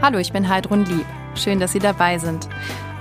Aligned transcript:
Hallo, 0.00 0.18
ich 0.18 0.32
bin 0.32 0.48
Heidrun 0.48 0.84
Lieb. 0.84 1.04
Schön, 1.34 1.58
dass 1.58 1.72
Sie 1.72 1.80
dabei 1.80 2.18
sind. 2.18 2.48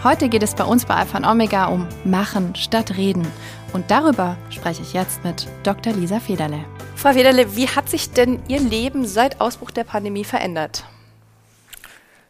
Heute 0.04 0.29
geht 0.29 0.42
es 0.42 0.55
bei 0.55 0.63
uns 0.63 0.83
bei 0.83 0.96
Alpha 0.96 1.20
und 1.20 1.25
Omega 1.25 1.67
um 1.67 1.88
Machen 2.04 2.55
statt 2.55 2.97
Reden. 2.97 3.27
Und 3.72 3.92
darüber 3.92 4.35
spreche 4.50 4.82
ich 4.82 4.93
jetzt 4.93 5.24
mit 5.24 5.48
Dr. 5.62 5.94
Lisa 5.94 6.20
Federle. 6.20 6.66
Frau 6.96 7.14
Federle, 7.14 7.56
wie 7.56 7.68
hat 7.68 7.88
sich 7.88 8.14
denn 8.14 8.41
Ihr 8.48 8.60
Leben 8.60 9.05
seit 9.05 9.39
Ausbruch 9.39 9.70
der 9.70 9.84
Pandemie 9.84 10.23
verändert? 10.23 10.86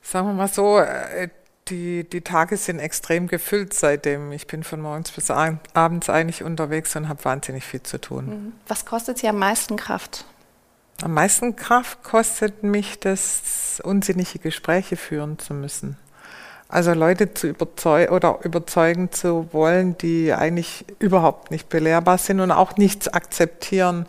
Sagen 0.01 0.27
wir 0.27 0.33
mal 0.33 0.49
so, 0.49 0.79
äh, 0.79 1.29
die, 1.69 2.03
die 2.03 2.21
Tage 2.21 2.57
sind 2.57 2.79
extrem 2.79 3.27
gefüllt 3.27 3.73
seitdem. 3.73 4.33
Ich 4.33 4.47
bin 4.47 4.65
von 4.65 4.81
morgens 4.81 5.11
bis 5.11 5.31
abends 5.31 6.09
eigentlich 6.09 6.43
unterwegs 6.43 6.93
und 6.97 7.07
habe 7.07 7.23
wahnsinnig 7.23 7.63
viel 7.63 7.83
zu 7.83 8.01
tun. 8.01 8.25
Mhm. 8.25 8.53
Was 8.67 8.85
kostet 8.85 9.17
Sie 9.17 9.29
am 9.29 9.39
meisten 9.39 9.77
Kraft? 9.77 10.25
Am 11.03 11.13
meisten 11.13 11.55
Kraft 11.55 12.03
kostet 12.03 12.63
mich 12.63 12.99
das, 12.99 13.79
unsinnige 13.83 14.39
Gespräche 14.39 14.97
führen 14.97 15.37
zu 15.37 15.53
müssen. 15.53 15.97
Also 16.69 16.93
Leute 16.93 17.33
zu 17.33 17.47
überzeugen 17.47 18.11
oder 18.11 18.39
überzeugen 18.43 19.11
zu 19.11 19.47
wollen, 19.53 19.97
die 19.99 20.33
eigentlich 20.33 20.85
überhaupt 20.99 21.51
nicht 21.51 21.69
belehrbar 21.69 22.17
sind 22.17 22.39
und 22.39 22.51
auch 22.51 22.77
nichts 22.77 23.07
akzeptieren. 23.07 24.07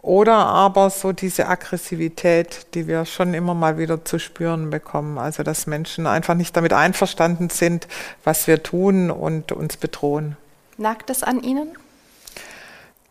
Oder 0.00 0.36
aber 0.36 0.90
so 0.90 1.12
diese 1.12 1.48
Aggressivität, 1.48 2.74
die 2.74 2.86
wir 2.86 3.04
schon 3.04 3.34
immer 3.34 3.54
mal 3.54 3.78
wieder 3.78 4.04
zu 4.04 4.18
spüren 4.18 4.70
bekommen. 4.70 5.18
Also 5.18 5.42
dass 5.42 5.66
Menschen 5.66 6.06
einfach 6.06 6.34
nicht 6.34 6.56
damit 6.56 6.72
einverstanden 6.72 7.50
sind, 7.50 7.88
was 8.22 8.46
wir 8.46 8.62
tun 8.62 9.10
und 9.10 9.50
uns 9.50 9.76
bedrohen. 9.76 10.36
Nagt 10.76 11.10
es 11.10 11.24
an 11.24 11.42
Ihnen? 11.42 11.70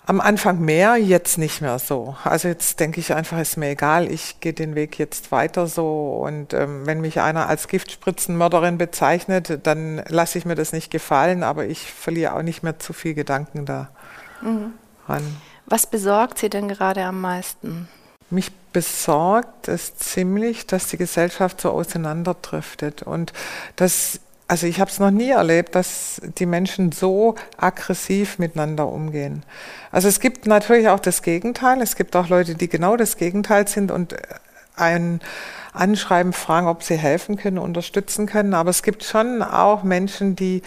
Am 0.09 0.21
Anfang 0.21 0.61
mehr, 0.61 0.95
jetzt 0.95 1.38
nicht 1.38 1.59
mehr 1.59 1.79
so. 1.79 2.16
Also 2.23 2.47
jetzt 2.47 2.79
denke 2.79 3.02
ich 3.02 3.13
einfach, 3.13 3.39
ist 3.39 3.57
mir 3.57 3.71
egal, 3.71 4.09
ich 4.09 4.39
gehe 4.39 4.53
den 4.53 4.73
Weg 4.73 4.97
jetzt 4.97 5.33
weiter 5.33 5.67
so. 5.67 6.21
Und 6.25 6.53
ähm, 6.53 6.85
wenn 6.85 7.02
mich 7.02 7.20
einer 7.20 7.49
als 7.49 7.67
Giftspritzenmörderin 7.67 8.77
bezeichnet, 8.77 9.59
dann 9.63 10.02
lasse 10.08 10.38
ich 10.38 10.45
mir 10.45 10.55
das 10.55 10.72
nicht 10.72 10.91
gefallen, 10.91 11.44
aber 11.44 11.66
ich 11.66 11.91
verliere 11.91 12.35
auch 12.35 12.41
nicht 12.41 12.63
mehr 12.63 12.80
zu 12.80 12.94
viel 12.94 13.16
Gedanken 13.16 13.66
da 13.66 13.89
mhm. 14.41 14.72
Was 15.66 15.88
besorgt 15.88 16.39
Sie 16.39 16.50
denn 16.50 16.69
gerade 16.69 17.03
am 17.03 17.19
meisten? 17.19 17.89
Mich 18.30 18.53
besorgt 18.72 19.67
es 19.67 19.97
ziemlich, 19.97 20.67
dass 20.67 20.88
die 20.88 20.97
Gesellschaft 20.97 21.59
so 21.59 21.72
auseinanderdriftet 21.72 23.03
und 23.03 23.33
dass 23.75 24.22
also 24.48 24.66
ich 24.66 24.80
habe 24.80 24.90
es 24.90 25.00
noch 25.00 25.12
nie 25.12 25.31
erlebt, 25.31 25.76
dass 25.76 26.22
die 26.38 26.45
Menschen 26.45 26.92
so 26.94 27.36
aggressiv 27.58 28.40
miteinander 28.40 28.88
umgehen. 28.88 29.44
Also 29.92 30.08
es 30.08 30.20
gibt 30.20 30.48
natürlich 30.48 30.88
auch 30.88 31.02
das 31.02 31.22
Gegenteil. 31.22 31.81
Es 31.81 31.95
gibt 31.95 32.16
auch 32.16 32.30
Leute, 32.30 32.56
die 32.56 32.70
genau 32.70 32.95
das 32.95 33.18
Gegenteil 33.18 33.68
sind 33.68 33.92
und 33.92 34.16
ein 34.75 35.20
Anschreiben 35.73 36.34
fragen, 36.34 36.68
ob 36.68 36.81
sie 36.81 36.95
helfen 36.95 37.36
können, 37.36 37.58
unterstützen 37.58 38.25
können. 38.25 38.53
Aber 38.53 38.70
es 38.70 38.84
gibt 38.84 39.03
schon 39.03 39.44
auch 39.44 39.84
Menschen, 39.84 40.36
die 40.36 40.62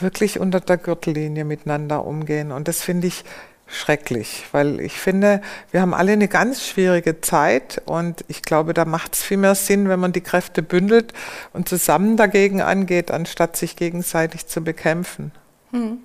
wirklich 0.00 0.40
unter 0.40 0.60
der 0.60 0.78
Gürtellinie 0.78 1.44
miteinander 1.44 2.04
umgehen. 2.06 2.52
Und 2.52 2.68
das 2.68 2.80
finde 2.80 3.08
ich 3.08 3.24
schrecklich, 3.66 4.44
weil 4.52 4.80
ich 4.80 4.94
finde, 4.94 5.40
wir 5.70 5.80
haben 5.80 5.94
alle 5.94 6.12
eine 6.12 6.28
ganz 6.28 6.64
schwierige 6.64 7.20
Zeit 7.20 7.82
und 7.84 8.24
ich 8.28 8.42
glaube, 8.42 8.74
da 8.74 8.84
macht 8.84 9.14
es 9.14 9.22
viel 9.22 9.36
mehr 9.38 9.54
Sinn, 9.54 9.88
wenn 9.88 9.98
man 9.98 10.12
die 10.12 10.20
Kräfte 10.20 10.62
bündelt 10.62 11.12
und 11.52 11.68
zusammen 11.68 12.16
dagegen 12.16 12.62
angeht, 12.62 13.10
anstatt 13.10 13.56
sich 13.56 13.76
gegenseitig 13.76 14.46
zu 14.46 14.62
bekämpfen. 14.62 15.32
Hm. 15.72 15.98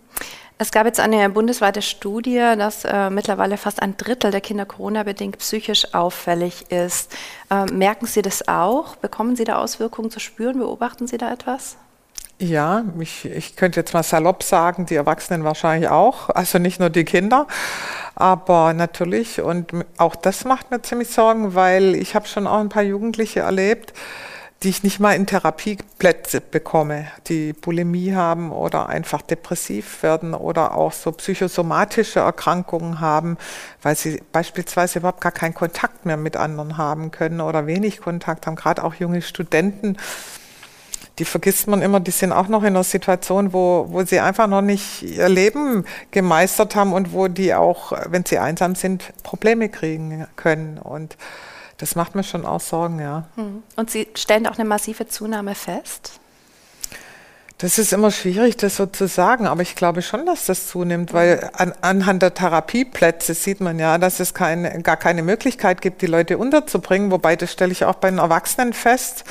Es 0.58 0.70
gab 0.70 0.86
jetzt 0.86 1.00
eine 1.00 1.28
bundesweite 1.32 1.82
Studie, 1.82 2.38
dass 2.56 2.86
äh, 2.86 3.10
mittlerweile 3.10 3.58
fast 3.58 3.82
ein 3.82 3.98
Drittel 3.98 4.30
der 4.30 4.42
Kinder 4.42 4.68
Corona-bedingt 4.68 5.40
psychisch 5.40 5.96
auffällig 5.96 6.70
ist. 6.70 7.16
Äh, 7.50 7.66
merken 7.66 8.06
Sie 8.06 8.22
das 8.22 8.48
auch? 8.48 8.96
Bekommen 8.96 9.36
Sie 9.36 9.44
da 9.44 9.58
Auswirkungen 9.58 10.12
zu 10.12 10.20
spüren? 10.20 10.60
Beobachten 10.60 11.08
Sie 11.08 11.18
da 11.18 11.34
etwas? 11.34 11.78
Ja, 12.42 12.86
ich, 13.00 13.26
ich 13.26 13.56
könnte 13.56 13.80
jetzt 13.80 13.94
mal 13.94 14.02
salopp 14.02 14.42
sagen, 14.42 14.88
die 14.88 14.96
Erwachsenen 14.96 15.44
wahrscheinlich 15.44 15.90
auch, 15.92 16.32
also 16.32 16.58
nicht 16.58 16.80
nur 16.80 16.90
die 16.90 17.04
Kinder, 17.04 17.46
aber 18.16 18.74
natürlich. 18.74 19.42
Und 19.42 19.72
auch 19.98 20.16
das 20.16 20.44
macht 20.44 20.72
mir 20.72 20.82
ziemlich 20.82 21.10
Sorgen, 21.10 21.54
weil 21.54 21.94
ich 21.94 22.16
habe 22.16 22.28
schon 22.28 22.48
auch 22.48 22.58
ein 22.58 22.70
paar 22.70 22.82
Jugendliche 22.82 23.42
erlebt, 23.42 23.94
die 24.64 24.70
ich 24.70 24.82
nicht 24.82 25.00
mal 25.00 25.16
in 25.16 25.28
Therapieplätze 25.28 26.42
bekomme, 26.42 27.06
die 27.28 27.54
Bulimie 27.54 28.16
haben 28.16 28.52
oder 28.52 28.90
einfach 28.90 29.22
depressiv 29.22 30.02
werden 30.02 30.34
oder 30.34 30.74
auch 30.76 30.94
so 30.94 31.12
psychosomatische 31.12 32.22
Erkrankungen 32.22 33.00
haben, 33.02 33.38
weil 33.84 33.96
sie 33.96 34.20
beispielsweise 34.32 34.98
überhaupt 34.98 35.22
gar 35.22 35.32
keinen 35.32 35.54
Kontakt 35.54 36.08
mehr 36.08 36.18
mit 36.18 36.38
anderen 36.38 36.78
haben 36.80 37.12
können 37.12 37.40
oder 37.40 37.68
wenig 37.68 38.02
Kontakt 38.02 38.48
haben, 38.48 38.56
gerade 38.56 38.84
auch 38.84 38.96
junge 38.96 39.22
Studenten 39.22 39.98
die 41.20 41.26
vergisst 41.26 41.68
man 41.68 41.82
immer, 41.82 42.00
die 42.00 42.12
sind 42.12 42.32
auch 42.32 42.48
noch 42.48 42.62
in 42.62 42.70
einer 42.70 42.84
Situation, 42.84 43.54
wo, 43.54 43.86
wo 43.90 44.04
sie 44.04 44.20
einfach 44.20 44.48
noch 44.48 44.62
nicht 44.62 45.04
ihr 45.04 45.30
Leben 45.30 45.86
gemeistert 46.12 46.76
haben 46.76 46.94
und 46.94 47.14
wo 47.14 47.28
die 47.28 47.54
auch, 47.54 47.92
wenn 48.08 48.26
sie 48.26 48.40
einsam 48.40 48.76
sind, 48.76 49.12
Probleme 49.24 49.70
kriegen 49.70 50.26
können. 50.36 50.78
Und 50.78 51.18
das 51.78 51.96
macht 51.96 52.16
mir 52.16 52.24
schon 52.24 52.46
auch 52.46 52.62
Sorgen, 52.62 53.00
ja. 53.00 53.26
Hm. 53.36 53.64
Und 53.76 53.90
Sie 53.90 54.08
stellen 54.16 54.48
auch 54.48 54.58
eine 54.58 54.66
massive 54.66 55.08
Zunahme 55.08 55.56
fest? 55.56 56.20
Das 57.58 57.78
ist 57.78 57.94
immer 57.94 58.10
schwierig, 58.10 58.58
das 58.58 58.78
so 58.78 58.88
zu 58.88 59.08
sagen, 59.08 59.46
aber 59.46 59.62
ich 59.62 59.76
glaube 59.76 60.02
schon, 60.02 60.26
dass 60.26 60.48
das 60.48 60.68
zunimmt, 60.68 61.14
weil 61.14 61.52
an, 61.54 61.74
anhand 61.82 62.24
der 62.24 62.34
Therapieplätze 62.34 63.36
sieht 63.36 63.62
man 63.62 63.78
ja, 63.78 64.00
dass 64.00 64.20
es 64.20 64.34
keine, 64.34 64.82
gar 64.82 64.98
keine 64.98 65.22
Möglichkeit 65.22 65.80
gibt, 65.80 66.02
die 66.02 66.08
Leute 66.08 66.40
unterzubringen, 66.40 67.12
wobei 67.12 67.36
das 67.36 67.52
stelle 67.52 67.72
ich 67.72 67.86
auch 67.86 67.94
bei 67.96 68.10
den 68.10 68.18
Erwachsenen 68.18 68.74
fest. 68.74 69.26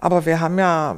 Aber 0.00 0.24
wir 0.24 0.40
haben 0.40 0.58
ja 0.58 0.96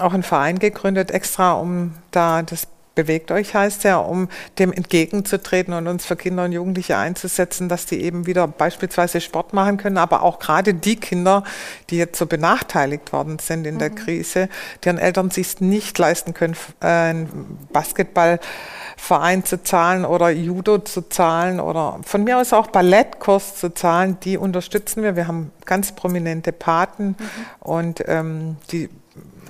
auch 0.00 0.12
einen 0.12 0.24
Verein 0.24 0.58
gegründet, 0.58 1.12
extra 1.12 1.52
um 1.52 1.94
da 2.10 2.42
das 2.42 2.66
Bewegt 2.96 3.30
euch 3.30 3.54
heißt 3.54 3.84
ja, 3.84 3.98
um 3.98 4.28
dem 4.58 4.72
entgegenzutreten 4.72 5.74
und 5.74 5.86
uns 5.86 6.06
für 6.06 6.16
Kinder 6.16 6.44
und 6.44 6.52
Jugendliche 6.52 6.96
einzusetzen, 6.96 7.68
dass 7.68 7.84
die 7.84 8.02
eben 8.02 8.26
wieder 8.26 8.48
beispielsweise 8.48 9.20
Sport 9.20 9.52
machen 9.52 9.76
können, 9.76 9.98
aber 9.98 10.22
auch 10.22 10.38
gerade 10.38 10.72
die 10.72 10.96
Kinder, 10.96 11.44
die 11.90 11.98
jetzt 11.98 12.18
so 12.18 12.24
benachteiligt 12.24 13.12
worden 13.12 13.38
sind 13.38 13.66
in 13.66 13.74
mhm. 13.74 13.80
der 13.80 13.90
Krise, 13.90 14.48
deren 14.82 14.96
Eltern 14.96 15.30
sich 15.30 15.60
nicht 15.60 15.98
leisten 15.98 16.32
können, 16.32 16.56
äh, 16.80 16.86
einen 16.86 17.58
Basketballverein 17.70 19.44
zu 19.44 19.62
zahlen 19.62 20.06
oder 20.06 20.30
Judo 20.30 20.78
zu 20.78 21.06
zahlen 21.06 21.60
oder 21.60 22.00
von 22.02 22.24
mir 22.24 22.38
aus 22.38 22.54
auch 22.54 22.68
Ballettkurs 22.68 23.56
zu 23.56 23.74
zahlen, 23.74 24.16
die 24.22 24.38
unterstützen 24.38 25.02
wir. 25.02 25.16
Wir 25.16 25.28
haben 25.28 25.52
ganz 25.66 25.92
prominente 25.92 26.50
Paten 26.50 27.08
mhm. 27.08 27.16
und 27.60 28.04
ähm, 28.08 28.56
die 28.72 28.88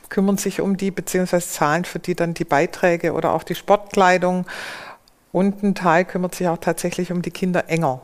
kümmern 0.09 0.37
sich 0.37 0.61
um 0.61 0.77
die, 0.77 0.91
beziehungsweise 0.91 1.49
zahlen 1.49 1.85
für 1.85 1.99
die 1.99 2.15
dann 2.15 2.35
die 2.35 2.45
Beiträge 2.45 3.13
oder 3.13 3.33
auch 3.33 3.43
die 3.43 3.55
Sportkleidung. 3.55 4.47
Und 5.33 5.63
ein 5.63 5.75
Teil 5.75 6.05
kümmert 6.05 6.35
sich 6.35 6.49
auch 6.49 6.59
tatsächlich 6.59 7.13
um 7.13 7.23
die 7.23 7.31
Kinder 7.31 7.69
enger. 7.69 8.01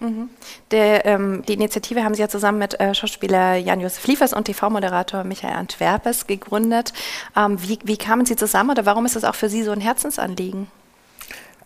Mhm. 0.00 0.30
Der, 0.70 1.06
ähm, 1.06 1.42
die 1.48 1.54
Initiative 1.54 2.04
haben 2.04 2.14
Sie 2.14 2.20
ja 2.20 2.28
zusammen 2.28 2.58
mit 2.58 2.78
äh, 2.78 2.94
Schauspieler 2.94 3.56
Jan-Josef 3.56 4.06
Liefers 4.06 4.32
und 4.32 4.44
TV-Moderator 4.44 5.24
Michael 5.24 5.54
Antwerpes 5.54 6.26
gegründet. 6.26 6.92
Ähm, 7.36 7.60
wie, 7.60 7.78
wie 7.82 7.96
kamen 7.96 8.24
Sie 8.24 8.36
zusammen 8.36 8.70
oder 8.70 8.86
warum 8.86 9.06
ist 9.06 9.16
das 9.16 9.24
auch 9.24 9.34
für 9.34 9.48
Sie 9.48 9.62
so 9.62 9.72
ein 9.72 9.80
Herzensanliegen? 9.80 10.68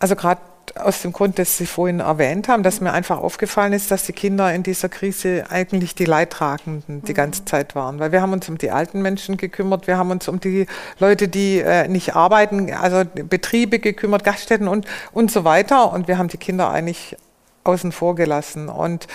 Also 0.03 0.17
gerade 0.17 0.41
aus 0.75 1.03
dem 1.03 1.13
Grund, 1.13 1.39
dass 1.39 1.57
Sie 1.59 1.65
vorhin 1.65 2.01
erwähnt 2.01 2.49
haben, 2.49 2.65
dass 2.65 2.81
mir 2.81 2.93
einfach 2.93 3.19
aufgefallen 3.21 3.73
ist, 3.73 3.93
dass 3.93 4.05
die 4.05 4.13
Kinder 4.13 4.53
in 4.53 4.65
dieser 4.65 4.89
Krise 4.89 5.45
eigentlich 5.49 5.95
die 5.95 6.07
Leidtragenden 6.07 7.05
die 7.05 7.15
ganze 7.15 7.43
mhm. 7.43 7.47
Zeit 7.47 7.77
waren. 7.77 8.01
Weil 8.01 8.11
wir 8.11 8.21
haben 8.21 8.33
uns 8.33 8.49
um 8.49 8.59
die 8.59 8.73
alten 8.73 9.01
Menschen 9.01 9.37
gekümmert, 9.37 9.87
wir 9.87 9.99
haben 9.99 10.11
uns 10.11 10.27
um 10.27 10.41
die 10.41 10.67
Leute, 10.99 11.29
die 11.29 11.61
äh, 11.61 11.87
nicht 11.87 12.17
arbeiten, 12.17 12.73
also 12.73 13.05
Betriebe 13.05 13.79
gekümmert, 13.79 14.25
Gaststätten 14.25 14.67
und, 14.67 14.87
und 15.13 15.31
so 15.31 15.45
weiter. 15.45 15.93
Und 15.93 16.09
wir 16.09 16.19
haben 16.19 16.27
die 16.27 16.37
Kinder 16.37 16.69
eigentlich 16.69 17.17
außen 17.63 17.93
vor 17.93 18.17
gelassen. 18.17 18.69
Und 18.69 19.07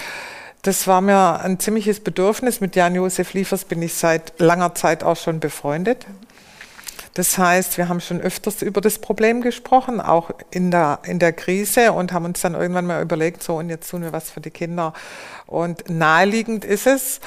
das 0.61 0.87
war 0.87 1.01
mir 1.01 1.41
ein 1.41 1.59
ziemliches 1.59 1.99
Bedürfnis. 1.99 2.61
Mit 2.61 2.77
Jan-Josef 2.77 3.33
Liefers 3.33 3.65
bin 3.65 3.81
ich 3.81 3.93
seit 3.93 4.39
langer 4.39 4.73
Zeit 4.73 5.03
auch 5.03 5.17
schon 5.17 5.41
befreundet. 5.41 6.05
Das 7.13 7.37
heißt, 7.37 7.77
wir 7.77 7.89
haben 7.89 8.01
schon 8.01 8.21
öfters 8.21 8.61
über 8.61 8.81
das 8.81 8.99
Problem 8.99 9.41
gesprochen, 9.41 10.01
auch 10.01 10.31
in 10.51 10.71
der, 10.71 10.99
in 11.03 11.19
der 11.19 11.33
Krise 11.33 11.91
und 11.91 12.13
haben 12.13 12.25
uns 12.25 12.41
dann 12.41 12.53
irgendwann 12.53 12.85
mal 12.85 13.01
überlegt, 13.01 13.43
so 13.43 13.57
und 13.57 13.69
jetzt 13.69 13.89
tun 13.89 14.03
wir 14.03 14.13
was 14.13 14.29
für 14.29 14.41
die 14.41 14.51
Kinder. 14.51 14.93
Und 15.45 15.89
naheliegend 15.89 16.65
ist 16.65 16.87
es, 16.87 17.19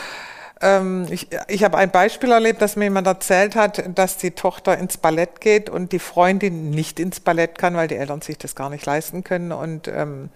ähm, 0.61 1.07
ich, 1.11 1.29
ich 1.49 1.65
habe 1.65 1.79
ein 1.79 1.91
Beispiel 1.91 2.31
erlebt, 2.31 2.61
dass 2.61 2.77
mir 2.77 2.85
jemand 2.85 3.07
erzählt 3.07 3.57
hat, 3.57 3.83
dass 3.97 4.19
die 4.19 4.33
Tochter 4.33 4.77
ins 4.79 4.99
Ballett 4.99 5.41
geht 5.41 5.71
und 5.71 5.93
die 5.93 5.99
Freundin 5.99 6.71
nicht 6.71 7.01
ins 7.01 7.21
Ballett 7.21 7.59
kann, 7.59 7.75
weil 7.75 7.89
die 7.89 7.97
Eltern 7.97 8.21
sich 8.21 8.39
das 8.39 8.55
gar 8.55 8.71
nicht 8.71 8.85
leisten 8.85 9.25
können. 9.25 9.53
Und 9.53 9.89
ähm, 9.89 10.29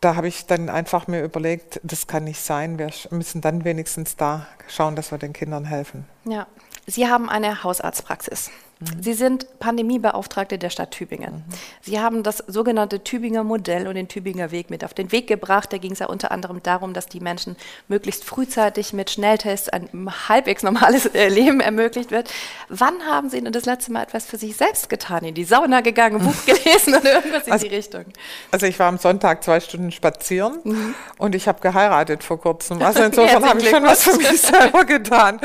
da 0.00 0.16
habe 0.16 0.28
ich 0.28 0.46
dann 0.46 0.68
einfach 0.68 1.06
mir 1.06 1.22
überlegt, 1.22 1.80
das 1.82 2.06
kann 2.06 2.24
nicht 2.24 2.40
sein. 2.40 2.78
Wir 2.78 2.90
müssen 3.10 3.40
dann 3.40 3.64
wenigstens 3.64 4.16
da 4.16 4.46
schauen, 4.68 4.96
dass 4.96 5.10
wir 5.10 5.18
den 5.18 5.32
Kindern 5.32 5.64
helfen. 5.64 6.04
Ja, 6.26 6.46
Sie 6.86 7.08
haben 7.08 7.28
eine 7.28 7.64
Hausarztpraxis. 7.64 8.50
Sie 9.00 9.14
sind 9.14 9.60
Pandemiebeauftragte 9.60 10.58
der 10.58 10.68
Stadt 10.68 10.90
Tübingen. 10.90 11.34
Mhm. 11.34 11.54
Sie 11.80 12.00
haben 12.00 12.22
das 12.22 12.38
sogenannte 12.46 13.02
Tübinger 13.02 13.44
Modell 13.44 13.86
und 13.86 13.94
den 13.94 14.08
Tübinger 14.08 14.50
Weg 14.50 14.68
mit 14.68 14.84
auf 14.84 14.92
den 14.94 15.12
Weg 15.12 15.26
gebracht. 15.26 15.72
Da 15.72 15.78
ging 15.78 15.92
es 15.92 16.00
ja 16.00 16.06
unter 16.06 16.30
anderem 16.32 16.62
darum, 16.62 16.92
dass 16.92 17.06
die 17.06 17.20
Menschen 17.20 17.56
möglichst 17.88 18.24
frühzeitig 18.24 18.92
mit 18.92 19.10
Schnelltests 19.10 19.68
ein 19.68 19.88
halbwegs 20.28 20.62
normales 20.62 21.06
äh, 21.06 21.28
Leben 21.28 21.60
ermöglicht 21.60 22.10
wird. 22.10 22.30
Wann 22.68 23.06
haben 23.06 23.30
Sie 23.30 23.40
denn 23.40 23.52
das 23.52 23.64
letzte 23.64 23.92
Mal 23.92 24.02
etwas 24.02 24.26
für 24.26 24.36
sich 24.36 24.56
selbst 24.56 24.88
getan? 24.88 25.24
In 25.24 25.34
die 25.34 25.44
Sauna 25.44 25.80
gegangen, 25.80 26.20
ein 26.20 26.26
Buch 26.26 26.44
gelesen 26.46 26.96
oder 26.96 27.14
irgendwas 27.14 27.46
in 27.46 27.52
also, 27.52 27.68
die 27.68 27.74
Richtung? 27.74 28.04
Also 28.50 28.66
ich 28.66 28.78
war 28.78 28.88
am 28.88 28.98
Sonntag 28.98 29.44
zwei 29.44 29.60
Stunden 29.60 29.92
spazieren 29.92 30.58
mhm. 30.64 30.94
und 31.18 31.34
ich 31.34 31.48
habe 31.48 31.60
geheiratet 31.60 32.22
vor 32.22 32.40
kurzem. 32.40 32.82
Also 32.84 33.02
insofern 33.02 33.44
habe 33.48 33.60
ich 33.60 33.70
schon 33.70 33.82
was 33.82 34.02
für 34.02 34.16
mich 34.16 34.40
selber 34.40 34.84
getan. 34.84 35.40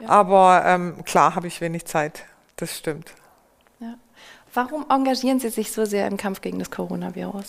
Ja. 0.00 0.08
Aber 0.08 0.62
ähm, 0.66 1.04
klar 1.04 1.34
habe 1.34 1.46
ich 1.46 1.60
wenig 1.60 1.84
Zeit 1.86 2.24
das 2.56 2.76
stimmt. 2.76 3.12
Ja. 3.80 3.94
Warum 4.52 4.86
engagieren 4.88 5.40
Sie 5.40 5.48
sich 5.48 5.72
so 5.72 5.84
sehr 5.84 6.06
im 6.06 6.16
Kampf 6.16 6.40
gegen 6.40 6.58
das 6.58 6.70
Coronavirus? 6.70 7.46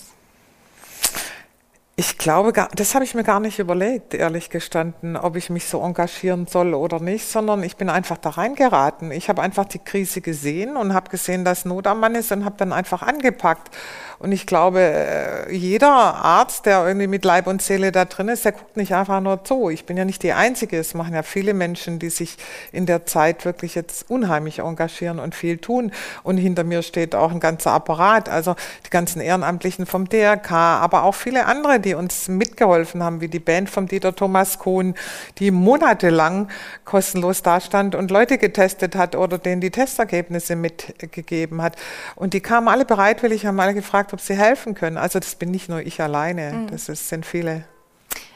Ich 1.98 2.18
glaube, 2.18 2.52
das 2.76 2.94
habe 2.94 3.06
ich 3.06 3.16
mir 3.16 3.24
gar 3.24 3.40
nicht 3.40 3.58
überlegt, 3.58 4.14
ehrlich 4.14 4.50
gestanden, 4.50 5.16
ob 5.16 5.38
ich 5.38 5.50
mich 5.50 5.66
so 5.66 5.82
engagieren 5.82 6.46
soll 6.46 6.74
oder 6.74 7.00
nicht, 7.00 7.26
sondern 7.26 7.64
ich 7.64 7.78
bin 7.78 7.90
einfach 7.90 8.18
da 8.18 8.32
reingeraten. 8.32 9.12
Ich 9.12 9.30
habe 9.30 9.42
einfach 9.42 9.64
die 9.64 9.80
Krise 9.80 10.20
gesehen 10.20 10.76
und 10.76 10.94
habe 10.94 11.10
gesehen, 11.10 11.46
dass 11.46 11.64
Not 11.64 11.88
am 11.88 12.02
Mann 12.02 12.16
ist 12.16 12.34
und 12.34 12.44
habe 12.44 12.58
dann 12.58 12.74
einfach 12.74 13.02
angepackt. 13.02 13.74
Und 14.20 14.32
ich 14.32 14.46
glaube, 14.46 14.80
äh, 14.80 15.54
jeder 15.54 15.92
Arzt, 15.92 16.66
der 16.66 16.86
irgendwie 16.86 17.08
mit 17.08 17.26
Leib 17.26 17.48
und 17.48 17.62
Seele 17.62 17.92
da 17.92 18.06
drin 18.06 18.30
ist, 18.30 18.46
der 18.46 18.54
guckt 18.54 18.78
nicht 18.78 18.94
einfach 18.94 19.20
nur 19.20 19.44
zu. 19.44 19.70
Ich 19.70 19.86
bin 19.86 19.98
ja 19.98 20.06
nicht 20.06 20.24
die 20.24 20.34
Einzige. 20.34 20.78
Es 20.78 20.94
machen 20.94 21.14
ja 21.14 21.24
viele 21.24 21.54
Menschen, 21.54 22.00
die 22.00 22.10
sich 22.10 22.38
in 22.72 22.86
der 22.86 23.06
Zeit 23.06 23.46
wirklich 23.46 23.76
jetzt 23.76 24.10
unheimlich 24.10 24.60
engagieren 24.60 25.20
und 25.20 25.36
viel 25.36 25.58
tun. 25.58 25.92
Und 26.24 26.38
hinter 26.38 26.64
mir 26.64 26.82
steht 26.82 27.16
auch 27.16 27.32
ein 27.32 27.40
ganzer 27.40 27.72
Apparat, 27.72 28.30
also 28.30 28.56
die 28.86 28.90
ganzen 28.90 29.22
Ehrenamtlichen 29.22 29.86
vom 29.86 30.08
DRK, 30.08 30.52
aber 30.52 31.04
auch 31.04 31.16
viele 31.16 31.46
andere, 31.46 31.80
die 31.80 31.94
uns 31.94 32.28
mitgeholfen 32.28 33.04
haben, 33.04 33.22
wie 33.22 33.28
die 33.28 33.40
Band 33.40 33.70
vom 33.70 33.88
Dieter 33.88 34.16
Thomas 34.16 34.60
Kohn, 34.60 34.96
die 35.40 35.52
monatelang 35.52 36.50
kostenlos 36.86 37.42
dastand 37.42 37.96
und 37.96 38.12
Leute 38.12 38.38
getestet 38.38 38.96
hat 38.96 39.16
oder 39.16 39.38
denen 39.38 39.62
die 39.62 39.72
Testergebnisse 39.72 40.56
mitgegeben 40.56 41.62
hat. 41.62 41.76
Und 42.16 42.34
die 42.34 42.42
kamen 42.42 42.68
alle 42.68 42.86
bereitwillig, 42.86 43.46
haben 43.46 43.60
alle 43.60 43.74
gefragt, 43.74 44.05
ob 44.14 44.22
sie 44.22 44.36
helfen 44.36 44.76
können. 44.76 44.98
Also 44.98 45.20
das 45.20 45.36
bin 45.36 45.52
nicht 45.52 45.70
nur 45.70 45.82
ich 45.82 46.02
alleine, 46.02 46.54
mhm. 46.54 46.68
das 46.68 46.90
ist, 46.90 47.10
sind 47.10 47.26
viele. 47.26 47.64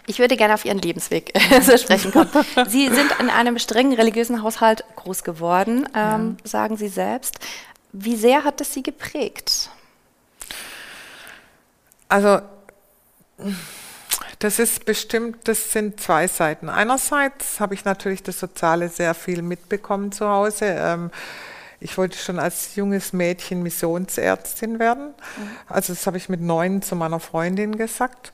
Ich 0.08 0.18
würde 0.18 0.38
gerne 0.38 0.56
auf 0.56 0.66
Ihren 0.66 0.80
Lebensweg 0.80 1.34
zu 1.64 1.78
sprechen 1.78 2.12
kommen. 2.12 2.30
Sie 2.68 2.88
sind 2.90 3.12
in 3.20 3.30
einem 3.30 3.60
strengen 3.60 3.94
religiösen 3.94 4.42
Haushalt 4.42 4.84
groß 4.96 5.24
geworden, 5.24 5.88
ähm, 5.96 6.38
ja. 6.44 6.50
sagen 6.50 6.78
Sie 6.78 6.88
selbst. 6.88 7.40
Wie 7.92 8.16
sehr 8.16 8.44
hat 8.44 8.60
es 8.62 8.74
Sie 8.74 8.84
geprägt? 8.84 9.70
Also 12.08 12.42
das 14.40 14.58
ist 14.58 14.86
bestimmt, 14.86 15.48
das 15.48 15.72
sind 15.72 16.00
zwei 16.00 16.28
Seiten. 16.28 16.70
Einerseits 16.70 17.60
habe 17.60 17.74
ich 17.74 17.86
natürlich 17.86 18.24
das 18.24 18.40
Soziale 18.40 18.90
sehr 18.90 19.14
viel 19.14 19.42
mitbekommen 19.42 20.12
zu 20.12 20.28
Hause. 20.28 20.66
Ähm, 20.66 21.12
ich 21.80 21.98
wollte 21.98 22.18
schon 22.18 22.40
als 22.40 22.76
junges 22.76 23.14
Mädchen 23.14 23.64
Missionsärztin 23.64 24.80
werden. 24.80 25.08
Mhm. 25.08 25.50
Also 25.68 25.94
das 25.94 26.06
habe 26.08 26.18
ich 26.18 26.30
mit 26.30 26.42
neun 26.42 26.82
zu 26.82 26.96
meiner 26.96 27.20
Freundin 27.20 27.78
gesagt. 27.78 28.32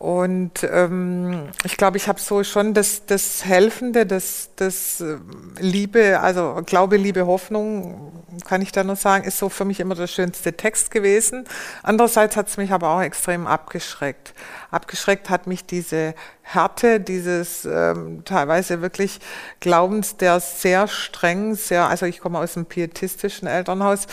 Und 0.00 0.64
ähm, 0.64 1.50
ich 1.62 1.76
glaube, 1.76 1.98
ich 1.98 2.08
habe 2.08 2.18
so 2.18 2.42
schon 2.42 2.72
das, 2.72 3.04
das 3.04 3.44
Helfende, 3.44 4.06
das, 4.06 4.48
das 4.56 5.02
äh, 5.02 5.18
Liebe, 5.58 6.20
also 6.20 6.62
Glaube, 6.64 6.96
Liebe, 6.96 7.26
Hoffnung, 7.26 8.10
kann 8.46 8.62
ich 8.62 8.72
da 8.72 8.82
nur 8.82 8.96
sagen, 8.96 9.24
ist 9.24 9.36
so 9.36 9.50
für 9.50 9.66
mich 9.66 9.78
immer 9.78 9.94
der 9.94 10.06
schönste 10.06 10.54
Text 10.54 10.90
gewesen. 10.90 11.44
Andererseits 11.82 12.34
hat 12.36 12.48
es 12.48 12.56
mich 12.56 12.72
aber 12.72 12.88
auch 12.88 13.02
extrem 13.02 13.46
abgeschreckt. 13.46 14.32
Abgeschreckt 14.70 15.28
hat 15.28 15.46
mich 15.46 15.66
diese 15.66 16.14
Härte, 16.52 16.98
dieses 17.00 17.64
ähm, 17.64 18.22
teilweise 18.24 18.82
wirklich 18.82 19.20
Glaubens, 19.60 20.16
der 20.16 20.40
sehr 20.40 20.88
streng, 20.88 21.54
sehr, 21.54 21.86
also 21.86 22.06
ich 22.06 22.20
komme 22.20 22.38
aus 22.38 22.56
einem 22.56 22.66
pietistischen 22.66 23.46
Elternhaus, 23.46 24.06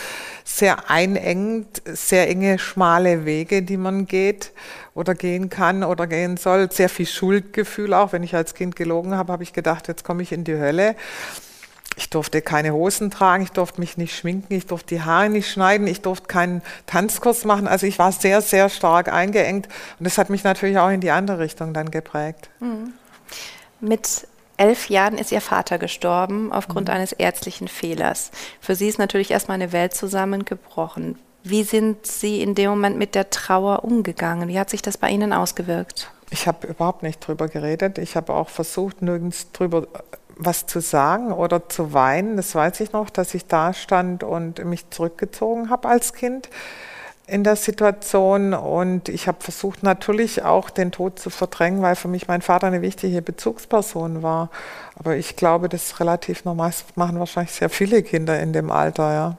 sehr 0.44 0.90
einengend, 0.90 1.82
sehr 1.86 2.30
enge, 2.30 2.60
schmale 2.60 3.26
Wege, 3.26 3.64
die 3.64 3.78
man 3.78 4.06
geht 4.06 4.52
oder 4.94 5.16
gehen 5.16 5.50
kann 5.50 5.84
oder 5.84 6.06
gehen 6.06 6.38
soll. 6.38 6.72
Sehr 6.72 6.90
viel 6.90 7.08
Schuldgefühl 7.08 7.94
auch. 7.94 8.14
Wenn 8.14 8.24
ich 8.24 8.36
als 8.36 8.54
Kind 8.54 8.76
gelogen 8.76 9.16
habe, 9.16 9.34
habe 9.34 9.44
ich 9.44 9.54
gedacht, 9.54 9.88
jetzt 9.88 10.04
komme 10.04 10.22
ich 10.22 10.32
in 10.32 10.44
die 10.44 10.58
Hölle. 10.58 10.96
Ich 11.98 12.12
durfte 12.12 12.44
keine 12.44 12.74
Hosen 12.74 13.10
tragen, 13.10 13.44
ich 13.44 13.52
durfte 13.52 13.82
mich 13.82 13.98
nicht 13.98 14.16
schminken, 14.16 14.54
ich 14.54 14.68
durfte 14.68 14.96
die 14.96 15.02
Haare 15.02 15.30
nicht 15.30 15.50
schneiden, 15.50 15.88
ich 15.88 16.02
durfte 16.02 16.28
keinen 16.28 16.62
Tanzkurs 16.86 17.44
machen. 17.44 17.68
Also 17.68 17.88
ich 17.88 17.98
war 17.98 18.12
sehr, 18.12 18.42
sehr 18.42 18.70
stark 18.70 19.12
eingeengt 19.12 19.68
und 19.98 20.04
das 20.06 20.20
hat 20.20 20.30
mich 20.30 20.44
natürlich 20.44 20.78
auch 20.78 20.90
in 20.90 21.02
die 21.02 21.10
andere 21.10 21.40
Richtung 21.40 21.74
dann 21.74 21.90
geprägt. 21.90 22.52
Mhm. 22.60 22.94
Mit 23.80 24.28
elf 24.58 24.90
Jahren 24.90 25.18
ist 25.18 25.32
ihr 25.32 25.42
Vater 25.42 25.80
gestorben 25.80 26.52
aufgrund 26.52 26.88
mhm. 26.88 26.94
eines 26.94 27.14
ärztlichen 27.14 27.68
Fehlers. 27.68 28.30
Für 28.62 28.76
sie 28.76 28.88
ist 28.88 29.00
natürlich 29.00 29.32
erstmal 29.32 29.56
eine 29.56 29.72
Welt 29.72 29.96
zusammengebrochen. 29.96 31.18
Wie 31.44 31.64
sind 31.64 32.06
Sie 32.06 32.42
in 32.42 32.54
dem 32.54 32.70
Moment 32.70 32.98
mit 32.98 33.16
der 33.16 33.32
Trauer 33.32 33.84
umgegangen? 33.84 34.50
Wie 34.50 34.60
hat 34.60 34.70
sich 34.70 34.84
das 34.84 34.98
bei 34.98 35.10
Ihnen 35.10 35.34
ausgewirkt? 35.34 36.12
Ich 36.30 36.48
habe 36.48 36.68
überhaupt 36.68 37.02
nicht 37.04 37.26
drüber 37.26 37.48
geredet. 37.48 37.98
Ich 37.98 38.16
habe 38.16 38.34
auch 38.34 38.50
versucht, 38.50 39.02
nirgends 39.02 39.52
drüber 39.52 39.88
was 40.38 40.66
zu 40.66 40.80
sagen 40.80 41.32
oder 41.32 41.70
zu 41.70 41.94
weinen. 41.94 42.38
Das 42.38 42.54
weiß 42.56 42.80
ich 42.80 42.92
noch, 42.92 43.10
dass 43.10 43.34
ich 43.34 43.46
da 43.48 43.74
stand 43.74 44.24
und 44.24 44.64
mich 44.66 44.90
zurückgezogen 44.90 45.70
habe 45.70 45.88
als 45.88 46.14
Kind 46.14 46.50
in 47.28 47.44
der 47.44 47.56
Situation. 47.56 48.54
Und 48.54 49.10
ich 49.10 49.28
habe 49.28 49.40
versucht 49.42 49.84
natürlich 49.84 50.44
auch 50.44 50.70
den 50.70 50.92
Tod 50.92 51.20
zu 51.20 51.30
verdrängen, 51.30 51.82
weil 51.82 51.96
für 51.96 52.08
mich 52.08 52.28
mein 52.28 52.42
Vater 52.42 52.68
eine 52.68 52.82
wichtige 52.82 53.22
Bezugsperson 53.22 54.24
war. 54.24 54.50
Aber 54.98 55.16
ich 55.18 55.36
glaube, 55.36 55.70
das 55.70 55.88
ist 55.88 56.00
relativ 56.00 56.46
normal. 56.46 56.70
Das 56.70 56.86
machen 56.96 57.20
wahrscheinlich 57.20 57.52
sehr 57.52 57.70
viele 57.70 58.02
Kinder 58.02 58.40
in 58.40 58.54
dem 58.54 58.72
Alter, 58.72 59.14
ja. 59.14 59.38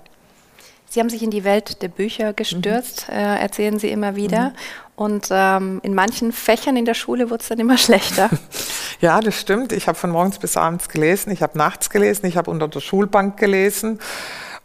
Sie 0.90 1.00
haben 1.00 1.10
sich 1.10 1.22
in 1.22 1.30
die 1.30 1.44
Welt 1.44 1.82
der 1.82 1.88
Bücher 1.88 2.32
gestürzt, 2.32 3.08
mhm. 3.08 3.14
äh, 3.14 3.38
erzählen 3.40 3.78
Sie 3.78 3.90
immer 3.90 4.16
wieder. 4.16 4.50
Mhm. 4.50 4.54
Und 4.98 5.28
ähm, 5.30 5.78
in 5.84 5.94
manchen 5.94 6.32
Fächern 6.32 6.76
in 6.76 6.84
der 6.84 6.94
Schule 6.94 7.30
wurde 7.30 7.42
es 7.42 7.48
dann 7.48 7.60
immer 7.60 7.78
schlechter. 7.78 8.28
ja, 9.00 9.20
das 9.20 9.40
stimmt. 9.40 9.72
Ich 9.72 9.86
habe 9.86 9.96
von 9.96 10.10
morgens 10.10 10.40
bis 10.40 10.56
abends 10.56 10.88
gelesen, 10.88 11.30
ich 11.30 11.40
habe 11.40 11.56
nachts 11.56 11.88
gelesen, 11.88 12.26
ich 12.26 12.36
habe 12.36 12.50
unter 12.50 12.66
der 12.66 12.80
Schulbank 12.80 13.36
gelesen. 13.36 14.00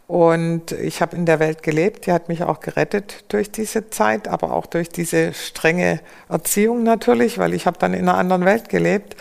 Und 0.08 0.72
ich 0.72 1.00
habe 1.00 1.14
in 1.14 1.24
der 1.24 1.38
Welt 1.38 1.62
gelebt, 1.62 2.06
die 2.06 2.12
hat 2.12 2.28
mich 2.28 2.42
auch 2.42 2.58
gerettet 2.58 3.24
durch 3.28 3.52
diese 3.52 3.90
Zeit, 3.90 4.26
aber 4.26 4.52
auch 4.52 4.66
durch 4.66 4.88
diese 4.88 5.32
strenge 5.32 6.00
Erziehung 6.28 6.82
natürlich, 6.82 7.38
weil 7.38 7.54
ich 7.54 7.66
habe 7.66 7.78
dann 7.78 7.94
in 7.94 8.08
einer 8.08 8.18
anderen 8.18 8.44
Welt 8.44 8.68
gelebt. 8.68 9.16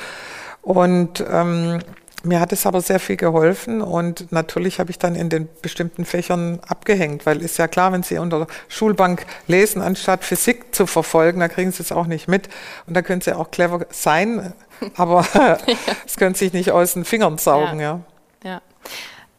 Und 0.64 1.24
ähm, 1.30 1.80
mir 2.24 2.40
hat 2.40 2.54
es 2.54 2.66
aber 2.66 2.82
sehr 2.82 3.00
viel 3.00 3.18
geholfen 3.18 3.82
und 3.82 4.32
natürlich 4.32 4.80
habe 4.80 4.92
ich 4.92 4.98
dann 4.98 5.16
in 5.16 5.30
den 5.30 5.50
bestimmten 5.62 6.06
Fächern 6.06 6.60
abgehängt, 6.66 7.26
weil 7.26 7.42
ist 7.42 7.58
ja 7.58 7.68
klar, 7.68 7.92
wenn 7.92 8.04
Sie 8.04 8.18
unter 8.18 8.40
der 8.40 8.48
Schulbank 8.70 9.26
lesen, 9.48 9.82
anstatt 9.82 10.24
Physik 10.24 10.74
zu 10.74 10.88
verfolgen, 10.88 11.42
da 11.42 11.50
kriegen 11.50 11.72
Sie 11.72 11.84
es 11.84 11.92
auch 11.92 12.08
nicht 12.08 12.28
mit 12.28 12.48
und 12.88 12.94
da 12.94 13.02
können 13.02 13.22
Sie 13.22 13.36
auch 13.36 13.52
clever 13.52 13.86
sein, 13.90 14.54
aber 14.96 15.26
es 16.06 16.16
können 16.16 16.36
sich 16.36 16.54
nicht 16.54 16.72
aus 16.72 16.94
den 16.94 17.06
Fingern 17.06 17.38
saugen. 17.38 17.80
Ja. 17.80 18.00
ja. 18.44 18.52
ja. 18.52 18.62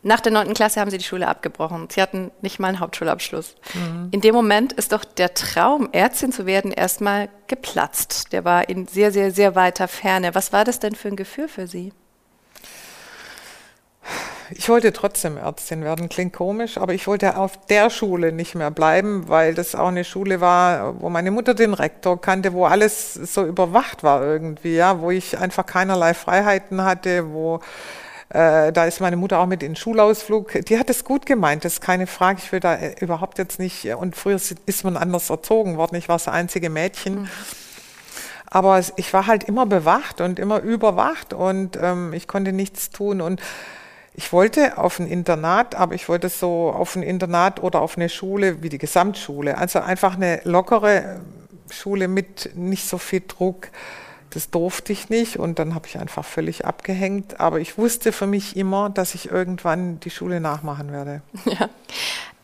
Nach 0.06 0.20
der 0.20 0.32
neunten 0.32 0.52
Klasse 0.52 0.80
haben 0.80 0.90
Sie 0.90 0.98
die 0.98 1.04
Schule 1.04 1.26
abgebrochen. 1.26 1.88
Sie 1.90 2.02
hatten 2.02 2.30
nicht 2.42 2.60
mal 2.60 2.68
einen 2.68 2.80
Hauptschulabschluss. 2.80 3.54
Mhm. 3.72 4.08
In 4.10 4.20
dem 4.20 4.34
Moment 4.34 4.74
ist 4.74 4.92
doch 4.92 5.02
der 5.02 5.32
Traum, 5.32 5.88
Ärztin 5.92 6.30
zu 6.30 6.44
werden, 6.44 6.72
erstmal 6.72 7.30
geplatzt. 7.46 8.30
Der 8.34 8.44
war 8.44 8.68
in 8.68 8.86
sehr, 8.86 9.12
sehr, 9.12 9.30
sehr 9.30 9.54
weiter 9.54 9.88
Ferne. 9.88 10.34
Was 10.34 10.52
war 10.52 10.66
das 10.66 10.78
denn 10.78 10.94
für 10.94 11.08
ein 11.08 11.16
Gefühl 11.16 11.48
für 11.48 11.66
Sie? 11.66 11.94
Ich 14.50 14.68
wollte 14.68 14.92
trotzdem 14.92 15.36
Ärztin 15.36 15.82
werden, 15.82 16.08
klingt 16.08 16.32
komisch, 16.32 16.78
aber 16.78 16.94
ich 16.94 17.06
wollte 17.06 17.36
auf 17.36 17.58
der 17.66 17.90
Schule 17.90 18.32
nicht 18.32 18.54
mehr 18.54 18.70
bleiben, 18.70 19.28
weil 19.28 19.54
das 19.54 19.74
auch 19.74 19.88
eine 19.88 20.04
Schule 20.04 20.40
war, 20.40 21.00
wo 21.00 21.08
meine 21.08 21.30
Mutter 21.30 21.54
den 21.54 21.74
Rektor 21.74 22.20
kannte, 22.20 22.52
wo 22.52 22.66
alles 22.66 23.14
so 23.14 23.44
überwacht 23.44 24.02
war 24.02 24.22
irgendwie, 24.22 24.76
ja, 24.76 25.00
wo 25.00 25.10
ich 25.10 25.38
einfach 25.38 25.66
keinerlei 25.66 26.14
Freiheiten 26.14 26.84
hatte, 26.84 27.32
wo 27.32 27.60
äh, 28.30 28.72
da 28.72 28.84
ist 28.84 29.00
meine 29.00 29.16
Mutter 29.16 29.38
auch 29.38 29.46
mit 29.46 29.62
in 29.62 29.70
den 29.70 29.76
Schulausflug. 29.76 30.64
Die 30.66 30.78
hat 30.78 30.90
es 30.90 31.04
gut 31.04 31.24
gemeint, 31.24 31.64
das 31.64 31.74
ist 31.74 31.80
keine 31.80 32.06
Frage. 32.06 32.40
Ich 32.42 32.50
will 32.52 32.60
da 32.60 32.74
äh, 32.74 32.94
überhaupt 33.00 33.38
jetzt 33.38 33.58
nicht. 33.58 33.86
Und 33.94 34.16
früher 34.16 34.36
ist 34.36 34.84
man 34.84 34.96
anders 34.96 35.30
erzogen 35.30 35.76
worden. 35.76 35.96
Ich 35.96 36.08
war 36.08 36.16
das 36.16 36.28
einzige 36.28 36.68
Mädchen. 36.68 37.22
Mhm. 37.22 37.28
Aber 38.46 38.80
ich 38.96 39.12
war 39.12 39.26
halt 39.26 39.44
immer 39.44 39.66
bewacht 39.66 40.20
und 40.20 40.38
immer 40.38 40.60
überwacht 40.60 41.32
und 41.32 41.76
ähm, 41.80 42.12
ich 42.12 42.28
konnte 42.28 42.52
nichts 42.52 42.90
tun. 42.90 43.20
Und 43.20 43.40
ich 44.16 44.32
wollte 44.32 44.78
auf 44.78 45.00
ein 45.00 45.08
Internat, 45.08 45.74
aber 45.74 45.94
ich 45.94 46.08
wollte 46.08 46.28
so 46.28 46.70
auf 46.70 46.94
ein 46.94 47.02
Internat 47.02 47.62
oder 47.62 47.80
auf 47.80 47.96
eine 47.96 48.08
Schule 48.08 48.62
wie 48.62 48.68
die 48.68 48.78
Gesamtschule. 48.78 49.58
Also 49.58 49.80
einfach 49.80 50.14
eine 50.14 50.40
lockere 50.44 51.20
Schule 51.70 52.06
mit 52.06 52.50
nicht 52.54 52.86
so 52.86 52.98
viel 52.98 53.22
Druck. 53.26 53.68
Das 54.30 54.50
durfte 54.50 54.92
ich 54.92 55.10
nicht 55.10 55.38
und 55.38 55.58
dann 55.58 55.74
habe 55.74 55.88
ich 55.88 55.98
einfach 55.98 56.24
völlig 56.24 56.64
abgehängt. 56.64 57.40
Aber 57.40 57.58
ich 57.58 57.76
wusste 57.76 58.12
für 58.12 58.28
mich 58.28 58.56
immer, 58.56 58.88
dass 58.88 59.16
ich 59.16 59.30
irgendwann 59.30 59.98
die 60.00 60.10
Schule 60.10 60.40
nachmachen 60.40 60.92
werde. 60.92 61.22
Ja. 61.46 61.68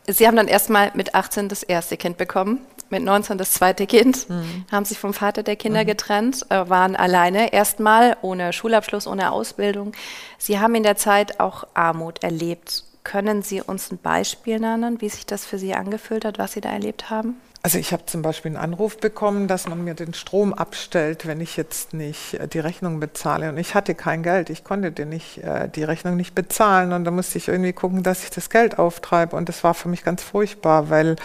Sie 0.07 0.27
haben 0.27 0.37
dann 0.37 0.49
erstmal 0.49 0.91
mit 0.95 1.15
18 1.15 1.49
das 1.49 1.63
erste 1.63 1.97
Kind 1.97 2.17
bekommen, 2.17 2.59
mit 2.91 3.03
19 3.03 3.39
das 3.39 3.53
zweite 3.53 3.87
Kind, 3.87 4.29
mhm. 4.29 4.65
haben 4.71 4.85
sich 4.85 4.99
vom 4.99 5.15
Vater 5.15 5.43
der 5.43 5.57
Kinder 5.57 5.83
mhm. 5.83 5.87
getrennt, 5.87 6.47
äh, 6.51 6.69
waren 6.69 6.97
alleine 6.97 7.53
erstmal, 7.53 8.17
ohne 8.23 8.53
Schulabschluss, 8.53 9.07
ohne 9.07 9.33
Ausbildung. 9.33 9.93
Sie 10.39 10.59
haben 10.59 10.75
in 10.75 10.83
der 10.83 10.97
Zeit 10.97 11.41
auch 11.41 11.67
Armut 11.75 12.23
erlebt. 12.23 12.85
Können 13.03 13.43
Sie 13.43 13.63
uns 13.63 13.91
ein 13.91 13.99
Beispiel 13.99 14.61
nennen, 14.61 15.01
wie 15.01 15.09
sich 15.09 15.27
das 15.27 15.47
für 15.47 15.59
Sie 15.59 15.75
angefühlt 15.75 16.25
hat, 16.25 16.39
was 16.39 16.53
Sie 16.53 16.61
da 16.61 16.71
erlebt 16.71 17.09
haben? 17.11 17.41
Also 17.63 17.77
ich 17.77 17.93
habe 17.93 18.07
zum 18.07 18.23
Beispiel 18.23 18.51
einen 18.51 18.73
Anruf 18.73 18.97
bekommen, 18.97 19.47
dass 19.47 19.69
man 19.69 19.85
mir 19.85 19.93
den 19.93 20.15
Strom 20.15 20.55
abstellt, 20.55 21.27
wenn 21.27 21.43
ich 21.43 21.59
jetzt 21.59 21.93
nicht 21.93 22.35
äh, 22.35 22.49
die 22.49 22.59
Rechnung 22.59 23.01
bezahle. 23.01 23.51
Und 23.51 23.59
ich 23.59 23.75
hatte 23.75 23.95
kein 23.95 24.23
Geld, 24.23 24.49
ich 24.49 24.65
konnte 24.65 24.93
den 24.93 25.11
nicht, 25.11 25.39
äh, 25.39 25.69
die 25.69 25.85
Rechnung 25.85 26.17
nicht 26.17 26.35
bezahlen. 26.35 26.93
Und 26.93 27.05
da 27.05 27.11
musste 27.11 27.37
ich 27.37 27.49
irgendwie 27.49 27.75
gucken, 27.75 28.03
dass 28.03 28.25
ich 28.25 28.31
das 28.31 28.49
Geld 28.49 28.79
auftreibe. 28.79 29.37
Und 29.37 29.51
das 29.51 29.63
war 29.63 29.75
für 29.75 29.89
mich 29.89 30.05
ganz 30.05 30.23
furchtbar, 30.23 30.89
weil 30.89 31.17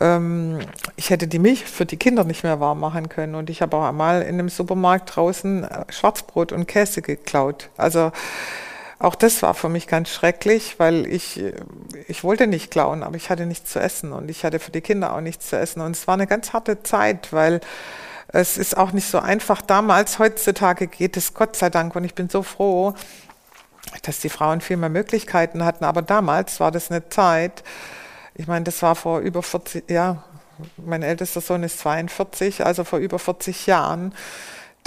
ähm, 0.00 0.60
ich 0.96 1.10
hätte 1.10 1.26
die 1.26 1.38
Milch 1.38 1.64
für 1.64 1.86
die 1.86 1.96
Kinder 1.96 2.24
nicht 2.24 2.44
mehr 2.44 2.60
warm 2.60 2.80
machen 2.80 3.08
können. 3.08 3.34
Und 3.34 3.50
ich 3.50 3.62
habe 3.62 3.76
auch 3.76 3.84
einmal 3.84 4.22
in 4.22 4.34
einem 4.34 4.48
Supermarkt 4.48 5.16
draußen 5.16 5.64
äh, 5.64 5.84
Schwarzbrot 5.90 6.52
und 6.52 6.66
Käse 6.66 7.02
geklaut. 7.02 7.70
Also 7.76 8.12
auch 8.98 9.14
das 9.14 9.42
war 9.42 9.54
für 9.54 9.68
mich 9.68 9.86
ganz 9.86 10.08
schrecklich, 10.08 10.78
weil 10.78 11.06
ich, 11.06 11.40
ich 12.08 12.24
wollte 12.24 12.48
nicht 12.48 12.70
klauen, 12.70 13.04
aber 13.04 13.16
ich 13.16 13.30
hatte 13.30 13.46
nichts 13.46 13.70
zu 13.70 13.78
essen 13.78 14.12
und 14.12 14.28
ich 14.28 14.44
hatte 14.44 14.58
für 14.58 14.72
die 14.72 14.80
Kinder 14.80 15.14
auch 15.14 15.20
nichts 15.20 15.48
zu 15.48 15.56
essen. 15.56 15.80
Und 15.80 15.92
es 15.92 16.08
war 16.08 16.14
eine 16.14 16.26
ganz 16.26 16.52
harte 16.52 16.82
Zeit, 16.82 17.32
weil 17.32 17.60
es 18.28 18.58
ist 18.58 18.76
auch 18.76 18.92
nicht 18.92 19.08
so 19.08 19.20
einfach 19.20 19.62
damals. 19.62 20.18
Heutzutage 20.18 20.88
geht 20.88 21.16
es 21.16 21.32
Gott 21.32 21.54
sei 21.54 21.70
Dank 21.70 21.94
und 21.94 22.04
ich 22.04 22.14
bin 22.14 22.28
so 22.28 22.42
froh, 22.42 22.94
dass 24.02 24.18
die 24.18 24.28
Frauen 24.28 24.60
viel 24.60 24.76
mehr 24.76 24.88
Möglichkeiten 24.88 25.64
hatten. 25.64 25.84
Aber 25.84 26.02
damals 26.02 26.58
war 26.58 26.72
das 26.72 26.90
eine 26.90 27.08
Zeit, 27.08 27.62
ich 28.38 28.46
meine, 28.46 28.64
das 28.64 28.80
war 28.82 28.94
vor 28.94 29.18
über 29.18 29.42
40, 29.42 29.90
ja, 29.90 30.24
mein 30.78 31.02
ältester 31.02 31.40
Sohn 31.40 31.62
ist 31.62 31.80
42, 31.80 32.64
also 32.64 32.84
vor 32.84 32.98
über 32.98 33.18
40 33.18 33.66
Jahren 33.66 34.14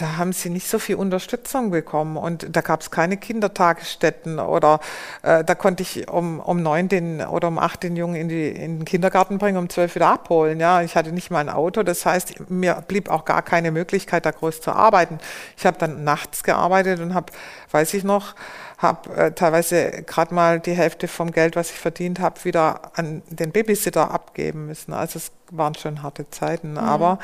da 0.02 0.18
haben 0.18 0.34
sie 0.34 0.50
nicht 0.50 0.68
so 0.68 0.80
viel 0.80 0.96
Unterstützung 0.96 1.70
bekommen 1.70 2.18
und 2.18 2.56
da 2.56 2.62
gab 2.62 2.82
es 2.82 2.90
keine 2.90 3.18
Kindertagesstätten 3.18 4.40
oder 4.40 4.80
äh, 5.22 5.44
da 5.44 5.54
konnte 5.54 5.84
ich 5.84 6.10
um, 6.10 6.40
um 6.40 6.64
neun 6.64 6.88
den 6.88 7.22
oder 7.22 7.50
um 7.50 7.60
acht 7.60 7.84
den 7.84 7.96
Jungen 7.96 8.16
in, 8.16 8.30
die, 8.30 8.50
in 8.50 8.80
den 8.80 8.86
Kindergarten 8.86 9.38
bringen, 9.38 9.58
um 9.58 9.70
zwölf 9.70 9.94
wieder 9.94 10.08
abholen. 10.08 10.60
Ja, 10.60 10.82
ich 10.82 10.96
hatte 10.96 11.12
nicht 11.12 11.30
mal 11.30 11.40
ein 11.40 11.50
Auto, 11.50 11.84
das 11.84 12.06
heißt, 12.06 12.50
mir 12.50 12.84
blieb 12.88 13.10
auch 13.10 13.26
gar 13.26 13.44
keine 13.44 13.72
Möglichkeit, 13.72 14.26
da 14.26 14.32
groß 14.32 14.62
zu 14.62 14.72
arbeiten. 14.72 15.20
Ich 15.56 15.66
habe 15.66 15.78
dann 15.78 16.04
nachts 16.04 16.44
gearbeitet 16.44 17.00
und 17.00 17.14
habe, 17.14 17.32
weiß 17.70 17.94
ich 17.94 18.04
noch, 18.04 18.34
habe 18.82 19.16
äh, 19.16 19.32
teilweise 19.32 20.04
gerade 20.06 20.34
mal 20.34 20.60
die 20.60 20.74
Hälfte 20.74 21.08
vom 21.08 21.32
Geld, 21.32 21.56
was 21.56 21.72
ich 21.72 21.80
verdient 21.80 22.20
habe, 22.20 22.44
wieder 22.44 22.92
an 22.96 23.22
den 23.30 23.52
Babysitter 23.52 24.12
abgeben 24.12 24.68
müssen. 24.68 24.94
Also 24.94 25.18
es 25.18 25.32
waren 25.52 25.76
schon 25.76 26.02
harte 26.04 26.30
Zeiten, 26.30 26.72
mhm. 26.72 26.78
aber 26.80 27.20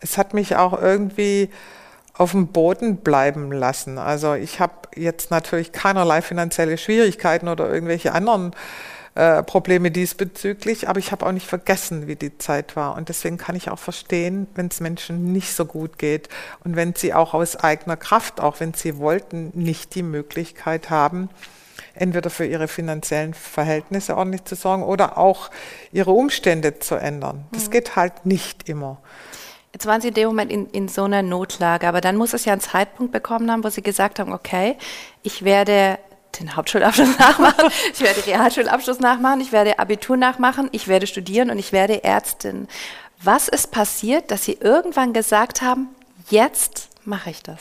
es 0.00 0.18
hat 0.18 0.34
mich 0.34 0.56
auch 0.56 0.80
irgendwie 0.80 1.50
auf 2.14 2.32
dem 2.32 2.48
Boden 2.48 2.98
bleiben 2.98 3.50
lassen. 3.52 3.98
Also 3.98 4.34
ich 4.34 4.60
habe 4.60 4.74
jetzt 4.94 5.30
natürlich 5.30 5.72
keinerlei 5.72 6.22
finanzielle 6.22 6.76
Schwierigkeiten 6.78 7.48
oder 7.48 7.72
irgendwelche 7.72 8.12
anderen 8.12 8.54
äh, 9.14 9.42
Probleme 9.42 9.90
diesbezüglich, 9.90 10.88
aber 10.88 10.98
ich 10.98 11.12
habe 11.12 11.26
auch 11.26 11.32
nicht 11.32 11.46
vergessen, 11.46 12.06
wie 12.06 12.16
die 12.16 12.38
Zeit 12.38 12.76
war. 12.76 12.96
Und 12.96 13.08
deswegen 13.08 13.36
kann 13.36 13.56
ich 13.56 13.70
auch 13.70 13.78
verstehen, 13.78 14.46
wenn 14.54 14.68
es 14.68 14.80
Menschen 14.80 15.32
nicht 15.32 15.54
so 15.54 15.66
gut 15.66 15.98
geht 15.98 16.28
und 16.64 16.76
wenn 16.76 16.94
sie 16.94 17.12
auch 17.12 17.34
aus 17.34 17.56
eigener 17.56 17.96
Kraft, 17.96 18.40
auch 18.40 18.60
wenn 18.60 18.72
sie 18.72 18.96
wollten, 18.96 19.50
nicht 19.54 19.94
die 19.94 20.02
Möglichkeit 20.02 20.88
haben, 20.88 21.28
entweder 21.94 22.30
für 22.30 22.46
ihre 22.46 22.68
finanziellen 22.68 23.34
Verhältnisse 23.34 24.16
ordentlich 24.16 24.44
zu 24.44 24.54
sorgen 24.54 24.82
oder 24.82 25.18
auch 25.18 25.50
ihre 25.92 26.12
Umstände 26.12 26.78
zu 26.78 26.94
ändern. 26.94 27.44
Das 27.52 27.66
mhm. 27.66 27.70
geht 27.72 27.96
halt 27.96 28.24
nicht 28.24 28.68
immer. 28.68 28.98
Jetzt 29.74 29.86
waren 29.86 30.00
Sie 30.00 30.08
in 30.08 30.14
dem 30.14 30.28
Moment 30.28 30.52
in, 30.52 30.66
in 30.70 30.88
so 30.88 31.04
einer 31.04 31.22
Notlage, 31.22 31.88
aber 31.88 32.00
dann 32.02 32.16
muss 32.16 32.34
es 32.34 32.44
ja 32.44 32.52
einen 32.52 32.60
Zeitpunkt 32.60 33.12
bekommen 33.12 33.50
haben, 33.50 33.64
wo 33.64 33.70
Sie 33.70 33.82
gesagt 33.82 34.18
haben, 34.18 34.32
okay, 34.32 34.76
ich 35.22 35.44
werde 35.44 35.98
den 36.40 36.56
Hauptschulabschluss 36.56 37.18
nachmachen, 37.18 37.70
ich 37.92 38.00
werde 38.00 38.26
Realschulabschluss 38.26 39.00
nachmachen, 39.00 39.40
ich 39.40 39.52
werde 39.52 39.78
Abitur 39.78 40.16
nachmachen, 40.16 40.68
ich 40.72 40.88
werde 40.88 41.06
studieren 41.06 41.50
und 41.50 41.58
ich 41.58 41.72
werde 41.72 42.04
Ärztin. 42.04 42.68
Was 43.22 43.48
ist 43.48 43.70
passiert, 43.70 44.30
dass 44.30 44.44
Sie 44.44 44.54
irgendwann 44.60 45.12
gesagt 45.12 45.62
haben, 45.62 45.88
jetzt 46.30 46.88
mache 47.04 47.30
ich 47.30 47.42
das? 47.42 47.60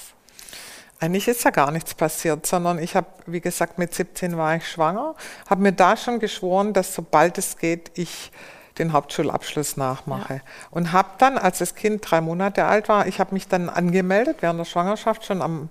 Eigentlich 0.99 1.27
ist 1.27 1.43
ja 1.43 1.51
gar 1.51 1.71
nichts 1.71 1.95
passiert, 1.95 2.45
sondern 2.45 2.77
ich 2.77 2.95
habe, 2.95 3.07
wie 3.25 3.41
gesagt, 3.41 3.79
mit 3.79 3.93
17 3.93 4.37
war 4.37 4.55
ich 4.55 4.67
schwanger, 4.67 5.15
habe 5.49 5.61
mir 5.61 5.71
da 5.71 5.97
schon 5.97 6.19
geschworen, 6.19 6.73
dass 6.73 6.93
sobald 6.93 7.37
es 7.39 7.57
geht, 7.57 7.91
ich 7.95 8.31
den 8.77 8.93
Hauptschulabschluss 8.93 9.77
nachmache. 9.77 10.35
Ja. 10.35 10.41
Und 10.69 10.91
habe 10.91 11.09
dann, 11.17 11.37
als 11.37 11.59
das 11.59 11.75
Kind 11.75 12.09
drei 12.09 12.21
Monate 12.21 12.65
alt 12.65 12.87
war, 12.89 13.07
ich 13.07 13.19
habe 13.19 13.33
mich 13.33 13.47
dann 13.47 13.69
angemeldet 13.69 14.37
während 14.41 14.59
der 14.59 14.65
Schwangerschaft 14.65 15.25
schon 15.25 15.41
am, 15.41 15.69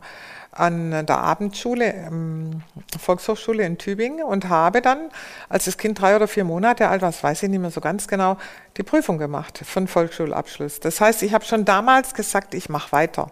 an 0.52 1.07
der 1.07 1.19
Abendschule, 1.19 1.92
ähm, 1.92 2.62
Volkshochschule 2.99 3.64
in 3.64 3.78
Tübingen 3.78 4.25
und 4.25 4.49
habe 4.49 4.83
dann, 4.83 5.11
als 5.49 5.66
das 5.66 5.78
Kind 5.78 6.00
drei 6.00 6.16
oder 6.16 6.26
vier 6.26 6.45
Monate 6.45 6.88
alt 6.88 7.02
war, 7.02 7.11
das 7.11 7.23
weiß 7.23 7.42
ich 7.45 7.49
nicht 7.49 7.61
mehr 7.61 7.71
so 7.71 7.80
ganz 7.80 8.09
genau, 8.09 8.37
die 8.76 8.83
Prüfung 8.83 9.19
gemacht 9.19 9.61
von 9.64 9.87
Volksschulabschluss. 9.87 10.80
Das 10.80 11.00
heißt, 11.00 11.23
ich 11.23 11.35
habe 11.35 11.45
schon 11.45 11.64
damals 11.64 12.14
gesagt, 12.14 12.54
ich 12.54 12.69
mache 12.69 12.92
weiter. 12.92 13.30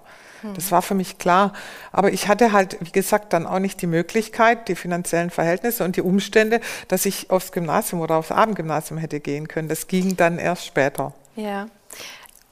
Das 0.55 0.71
war 0.71 0.83
für 0.83 0.95
mich 0.95 1.19
klar. 1.19 1.53
Aber 1.93 2.13
ich 2.13 2.29
hatte 2.29 2.53
halt, 2.53 2.77
wie 2.81 2.93
gesagt, 2.93 3.33
dann 3.33 3.47
auch 3.47 3.59
nicht 3.59 3.83
die 3.83 3.87
Möglichkeit, 3.87 4.69
die 4.69 4.77
finanziellen 4.77 5.31
Verhältnisse 5.31 5.85
und 5.85 5.97
die 5.97 6.03
Umstände, 6.03 6.61
dass 6.87 7.07
ich 7.07 7.31
aufs 7.31 7.53
Gymnasium 7.53 8.01
oder 8.01 8.17
aufs 8.17 8.31
Abendgymnasium 8.31 8.99
hätte 8.99 9.21
gehen 9.21 9.49
können. 9.49 9.69
Das 9.69 9.89
ging 9.89 10.17
dann 10.17 10.39
erst 10.39 10.67
später. 10.67 11.13
Ja. 11.35 11.67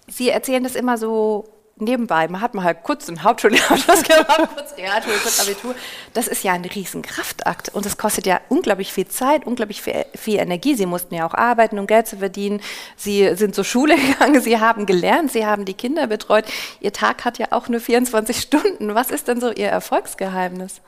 Sie 0.08 0.30
erzählen 0.30 0.62
das 0.62 0.74
immer 0.74 0.98
so 0.98 1.48
nebenbei, 1.76 2.26
man 2.28 2.40
hat 2.40 2.54
mal 2.54 2.64
halt 2.64 2.82
kurz 2.82 3.08
einen 3.08 3.22
Hauptschulabschluss 3.22 4.02
gemacht, 4.02 4.48
kurz 4.54 4.76
Realschule, 4.76 5.16
kurz 5.22 5.40
Abitur. 5.40 5.74
Das 6.14 6.26
ist 6.26 6.42
ja 6.42 6.52
ein 6.52 6.64
Riesenkraftakt 6.64 7.68
und 7.74 7.84
das 7.84 7.98
kostet 7.98 8.26
ja 8.26 8.40
unglaublich 8.48 8.92
viel 8.92 9.06
Zeit, 9.08 9.46
unglaublich 9.46 9.82
viel, 9.82 10.06
viel, 10.14 10.38
Energie. 10.38 10.74
Sie 10.74 10.86
mussten 10.86 11.14
ja 11.14 11.26
auch 11.26 11.34
arbeiten, 11.34 11.78
um 11.78 11.86
Geld 11.86 12.06
zu 12.06 12.18
verdienen. 12.18 12.60
Sie 12.96 13.34
sind 13.36 13.54
zur 13.54 13.64
Schule 13.64 13.96
gegangen, 14.12 14.40
Sie 14.40 14.58
haben 14.58 14.86
gelernt, 14.86 15.32
Sie 15.32 15.46
haben 15.46 15.64
die 15.64 15.74
Kinder 15.74 16.06
betreut. 16.06 16.46
Ihr 16.80 16.92
Tag 16.92 17.24
hat 17.24 17.38
ja 17.38 17.48
auch 17.50 17.68
nur 17.68 17.80
24 17.80 18.40
Stunden. 18.40 18.94
Was 18.94 19.10
ist 19.10 19.28
denn 19.28 19.40
so 19.40 19.50
Ihr 19.50 19.68
Erfolgsgeheimnis? 19.68 20.80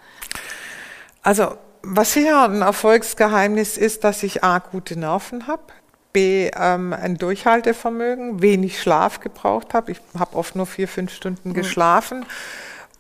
Also 1.23 1.57
was 1.83 2.13
sicher 2.13 2.45
ein 2.45 2.63
Erfolgsgeheimnis 2.63 3.77
ist, 3.77 4.05
dass 4.05 4.23
ich 4.23 4.43
A, 4.43 4.59
gute 4.59 4.99
Nerven 4.99 5.47
habe, 5.47 5.63
B, 6.13 6.51
ähm, 6.57 6.93
ein 6.93 7.17
Durchhaltevermögen, 7.17 8.43
wenig 8.43 8.81
Schlaf 8.81 9.21
gebraucht 9.21 9.75
habe. 9.75 9.93
Ich 9.93 10.01
habe 10.19 10.37
oft 10.37 10.57
nur 10.57 10.67
vier, 10.67 10.89
fünf 10.89 11.13
Stunden 11.13 11.51
mhm. 11.51 11.55
geschlafen. 11.55 12.25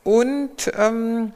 Und 0.05 0.73
ähm, 0.77 1.33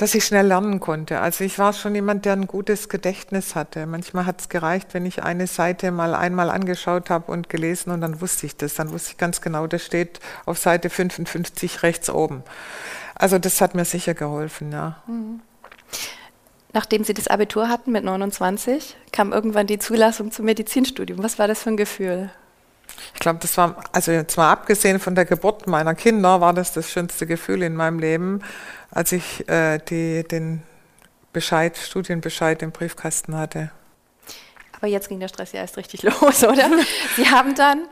dass 0.00 0.14
ich 0.14 0.24
schnell 0.24 0.46
lernen 0.46 0.80
konnte. 0.80 1.20
Also 1.20 1.44
ich 1.44 1.58
war 1.58 1.74
schon 1.74 1.94
jemand, 1.94 2.24
der 2.24 2.32
ein 2.32 2.46
gutes 2.46 2.88
Gedächtnis 2.88 3.54
hatte. 3.54 3.84
Manchmal 3.84 4.24
hat 4.24 4.40
es 4.40 4.48
gereicht, 4.48 4.94
wenn 4.94 5.04
ich 5.04 5.22
eine 5.22 5.46
Seite 5.46 5.90
mal 5.90 6.14
einmal 6.14 6.48
angeschaut 6.48 7.10
habe 7.10 7.30
und 7.30 7.50
gelesen 7.50 7.90
und 7.90 8.00
dann 8.00 8.22
wusste 8.22 8.46
ich 8.46 8.56
das. 8.56 8.72
Dann 8.72 8.92
wusste 8.92 9.10
ich 9.10 9.18
ganz 9.18 9.42
genau, 9.42 9.66
das 9.66 9.84
steht 9.84 10.18
auf 10.46 10.58
Seite 10.58 10.88
55 10.88 11.82
rechts 11.82 12.08
oben. 12.08 12.42
Also 13.14 13.38
das 13.38 13.60
hat 13.60 13.74
mir 13.74 13.84
sicher 13.84 14.14
geholfen, 14.14 14.72
ja. 14.72 15.02
Mhm. 15.06 15.42
Nachdem 16.72 17.04
Sie 17.04 17.14
das 17.14 17.26
Abitur 17.26 17.68
hatten 17.68 17.90
mit 17.92 18.04
29, 18.04 18.96
kam 19.12 19.32
irgendwann 19.32 19.66
die 19.66 19.78
Zulassung 19.78 20.30
zum 20.30 20.44
Medizinstudium. 20.44 21.22
Was 21.22 21.38
war 21.38 21.48
das 21.48 21.62
für 21.62 21.70
ein 21.70 21.76
Gefühl? 21.76 22.30
Ich 23.14 23.20
glaube, 23.20 23.38
das 23.40 23.56
war, 23.56 23.82
also 23.92 24.12
jetzt 24.12 24.36
mal 24.36 24.50
abgesehen 24.50 25.00
von 25.00 25.14
der 25.14 25.24
Geburt 25.24 25.66
meiner 25.66 25.94
Kinder, 25.94 26.40
war 26.40 26.52
das 26.52 26.72
das 26.72 26.90
schönste 26.90 27.26
Gefühl 27.26 27.62
in 27.62 27.74
meinem 27.74 27.98
Leben, 27.98 28.42
als 28.90 29.12
ich 29.12 29.48
äh, 29.48 29.78
die, 29.78 30.24
den 30.24 30.62
Bescheid, 31.32 31.76
Studienbescheid 31.76 32.62
im 32.62 32.72
Briefkasten 32.72 33.36
hatte. 33.36 33.70
Aber 34.76 34.86
jetzt 34.86 35.08
ging 35.08 35.20
der 35.20 35.28
Stress 35.28 35.52
ja 35.52 35.60
erst 35.60 35.76
richtig 35.76 36.02
los, 36.04 36.44
oder? 36.44 36.70
Sie 37.16 37.28
haben 37.28 37.54
dann 37.54 37.86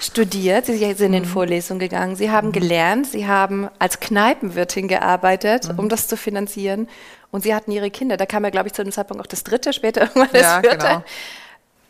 studiert, 0.00 0.66
Sie 0.66 0.76
sind 0.78 1.00
in 1.00 1.12
den 1.12 1.22
mhm. 1.22 1.28
Vorlesungen 1.28 1.78
gegangen, 1.78 2.16
Sie 2.16 2.30
haben 2.30 2.48
mhm. 2.48 2.52
gelernt, 2.52 3.06
Sie 3.06 3.26
haben 3.26 3.68
als 3.78 4.00
Kneipenwirtin 4.00 4.88
gearbeitet, 4.88 5.72
mhm. 5.72 5.78
um 5.78 5.88
das 5.88 6.08
zu 6.08 6.16
finanzieren. 6.16 6.88
Und 7.30 7.42
sie 7.44 7.54
hatten 7.54 7.70
ihre 7.70 7.90
Kinder. 7.90 8.16
Da 8.16 8.26
kam 8.26 8.44
ja, 8.44 8.50
glaube 8.50 8.68
ich, 8.68 8.72
zu 8.72 8.82
dem 8.82 8.92
Zeitpunkt 8.92 9.22
auch 9.22 9.28
das 9.28 9.44
dritte, 9.44 9.72
später 9.72 10.00
irgendwann 10.14 10.30
das 10.32 10.42
ja, 10.42 10.60
vierte. 10.60 10.78
Genau. 10.78 11.04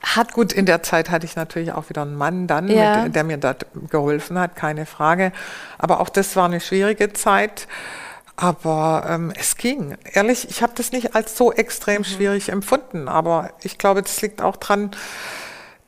Hat 0.02 0.32
gut, 0.32 0.52
in 0.52 0.64
der 0.64 0.82
Zeit 0.82 1.10
hatte 1.10 1.26
ich 1.26 1.36
natürlich 1.36 1.72
auch 1.72 1.90
wieder 1.90 2.02
einen 2.02 2.16
Mann 2.16 2.46
dann, 2.46 2.68
ja. 2.68 3.04
mit, 3.04 3.14
der 3.14 3.24
mir 3.24 3.36
da 3.36 3.54
geholfen 3.90 4.38
hat, 4.38 4.56
keine 4.56 4.86
Frage. 4.86 5.32
Aber 5.78 6.00
auch 6.00 6.08
das 6.08 6.36
war 6.36 6.46
eine 6.46 6.60
schwierige 6.60 7.12
Zeit. 7.12 7.68
Aber 8.36 9.04
ähm, 9.06 9.32
es 9.38 9.56
ging. 9.56 9.98
Ehrlich, 10.04 10.48
ich 10.48 10.62
habe 10.62 10.72
das 10.74 10.92
nicht 10.92 11.14
als 11.14 11.36
so 11.36 11.52
extrem 11.52 11.98
mhm. 11.98 12.04
schwierig 12.04 12.48
empfunden. 12.48 13.08
Aber 13.08 13.50
ich 13.62 13.76
glaube, 13.76 14.02
das 14.02 14.22
liegt 14.22 14.40
auch 14.40 14.56
dran, 14.56 14.90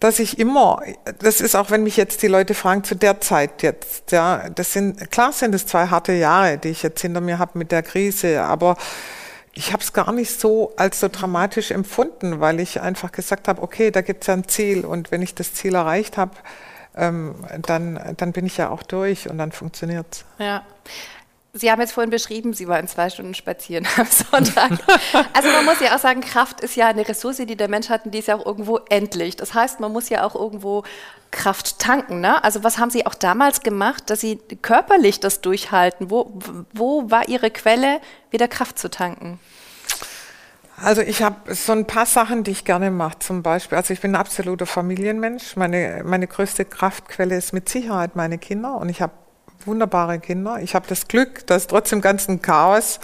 dass 0.03 0.19
ich 0.19 0.41
immer, 0.41 0.83
das 1.21 1.41
ist 1.41 1.55
auch, 1.55 1.71
wenn 1.71 1.85
mich 1.85 1.97
jetzt 1.97 2.23
die 2.23 2.27
Leute 2.27 2.55
fragen, 2.55 2.83
zu 2.83 2.97
der 2.97 3.21
Zeit 3.21 3.63
jetzt, 3.63 4.11
ja, 4.11 4.49
das 4.51 4.73
sind, 4.73 5.13
klar 5.13 5.33
sind 5.33 5.55
es 5.55 5.65
zwei 5.65 5.87
harte 5.87 6.13
Jahre, 6.13 6.59
die 6.59 6.71
ich 6.71 6.83
jetzt 6.83 7.01
hinter 7.03 7.21
mir 7.21 7.39
habe 7.39 7.57
mit 7.57 7.71
der 7.71 7.85
Krise, 7.85 8.43
aber 8.43 8.77
ich 9.55 9.73
habe 9.73 9.81
es 9.81 9.93
gar 9.93 10.11
nicht 10.11 10.41
so 10.41 10.73
als 10.77 10.99
so 10.99 11.09
dramatisch 11.09 11.71
empfunden, 11.71 12.41
weil 12.41 12.59
ich 12.59 12.81
einfach 12.81 13.13
gesagt 13.13 13.47
habe, 13.47 13.63
okay, 13.63 13.93
da 13.93 14.01
gibt 14.01 14.25
es 14.25 14.27
ja 14.27 14.35
ein 14.35 14.49
Ziel 14.49 14.85
und 14.85 15.13
wenn 15.13 15.23
ich 15.23 15.37
das 15.37 15.55
Ziel 15.55 15.77
erreicht 15.77 16.17
habe, 16.17 16.33
ähm, 16.97 17.37
dann, 17.61 18.15
dann 18.17 18.33
bin 18.33 18.45
ich 18.45 18.57
ja 18.57 18.71
auch 18.71 18.83
durch 18.83 19.31
und 19.31 19.39
dann 19.39 19.53
funktioniert 19.53 20.07
es. 20.11 20.25
Ja. 20.39 20.65
Sie 21.55 21.71
haben 21.71 21.83
jetzt 21.83 21.93
vorhin 21.93 22.09
beschrieben, 22.09 22.55
Sie 22.55 22.67
waren 22.67 22.89
zwei 22.89 23.11
Stunden 23.11 23.35
spazieren 23.35 23.87
am 23.99 24.07
Sonntag. 24.11 24.71
Also 25.35 25.51
man 25.51 25.67
muss 25.67 25.81
ja 25.81 25.95
auch 25.95 25.99
sagen, 25.99 26.23
Kraft 26.23 26.63
ist 26.63 26.77
ja 26.77 26.89
eine 26.89 27.07
Ressource, 27.07 27.37
die 27.37 27.57
der 27.57 27.69
Mensch 27.69 27.91
hat 27.91 28.07
und 28.07 28.13
die 28.13 28.21
ist 28.21 28.29
ja 28.29 28.37
auch 28.37 28.47
irgendwo 28.47 28.79
endlich. 28.89 29.37
Das 29.37 29.53
heißt, 29.53 29.79
man 29.79 29.93
muss 29.93 30.09
ja 30.09 30.25
auch 30.25 30.35
irgendwo 30.35 30.83
Kraft 31.31 31.79
tanken. 31.79 32.21
Ne? 32.21 32.43
Also 32.43 32.65
was 32.65 32.79
haben 32.79 32.89
Sie 32.89 33.05
auch 33.05 33.15
damals 33.15 33.61
gemacht, 33.61 34.09
dass 34.09 34.21
Sie 34.21 34.39
körperlich 34.63 35.21
das 35.21 35.43
durchhalten? 35.43 36.11
Wo, 36.11 36.33
wo 36.73 37.11
war 37.11 37.29
Ihre 37.29 37.51
Quelle, 37.51 38.01
wieder 38.31 38.49
Kraft 38.49 38.79
zu 38.79 38.89
tanken? 38.89 39.39
Also 40.83 41.03
ich 41.03 41.23
habe 41.23 41.55
so 41.55 41.73
ein 41.73 41.87
paar 41.87 42.07
Sachen, 42.07 42.45
die 42.45 42.51
ich 42.53 42.65
gerne 42.65 42.91
mache. 42.91 43.19
Zum 43.19 43.43
Beispiel, 43.43 43.77
also 43.77 43.93
ich 43.93 44.01
bin 44.01 44.13
ein 44.13 44.17
absoluter 44.17 44.65
Familienmensch. 44.65 45.55
Meine, 45.57 46.03
meine 46.03 46.27
größte 46.27 46.65
Kraftquelle 46.65 47.37
ist 47.37 47.53
mit 47.53 47.69
Sicherheit 47.69 48.17
meine 48.17 48.39
Kinder 48.39 48.77
und 48.79 48.89
ich 48.89 49.03
habe 49.03 49.13
wunderbare 49.67 50.19
Kinder. 50.19 50.61
Ich 50.61 50.75
habe 50.75 50.87
das 50.89 51.09
Glück, 51.09 51.47
dass 51.47 51.67
trotz 51.67 51.91
dem 51.91 52.01
ganzen 52.01 52.43
Chaos 52.43 53.01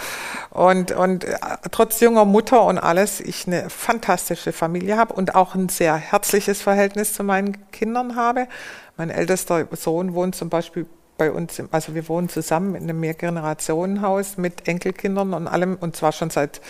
und, 0.50 0.92
und 0.92 1.24
äh, 1.24 1.36
trotz 1.70 2.00
junger 2.00 2.24
Mutter 2.24 2.64
und 2.64 2.78
alles, 2.78 3.20
ich 3.20 3.46
eine 3.46 3.70
fantastische 3.70 4.52
Familie 4.52 4.96
habe 4.96 5.14
und 5.14 5.34
auch 5.34 5.54
ein 5.54 5.68
sehr 5.68 5.96
herzliches 5.96 6.62
Verhältnis 6.62 7.12
zu 7.12 7.24
meinen 7.24 7.70
Kindern 7.70 8.16
habe. 8.16 8.48
Mein 8.96 9.10
ältester 9.10 9.66
Sohn 9.72 10.14
wohnt 10.14 10.34
zum 10.34 10.48
Beispiel 10.48 10.86
bei 11.16 11.32
uns, 11.32 11.62
also 11.72 11.94
wir 11.94 12.08
wohnen 12.08 12.28
zusammen 12.28 12.74
in 12.74 12.84
einem 12.84 13.00
Mehrgenerationenhaus 13.00 14.36
mit 14.38 14.68
Enkelkindern 14.68 15.34
und 15.34 15.48
allem 15.48 15.76
und 15.78 15.96
zwar 15.96 16.12
schon 16.12 16.30
seit 16.30 16.60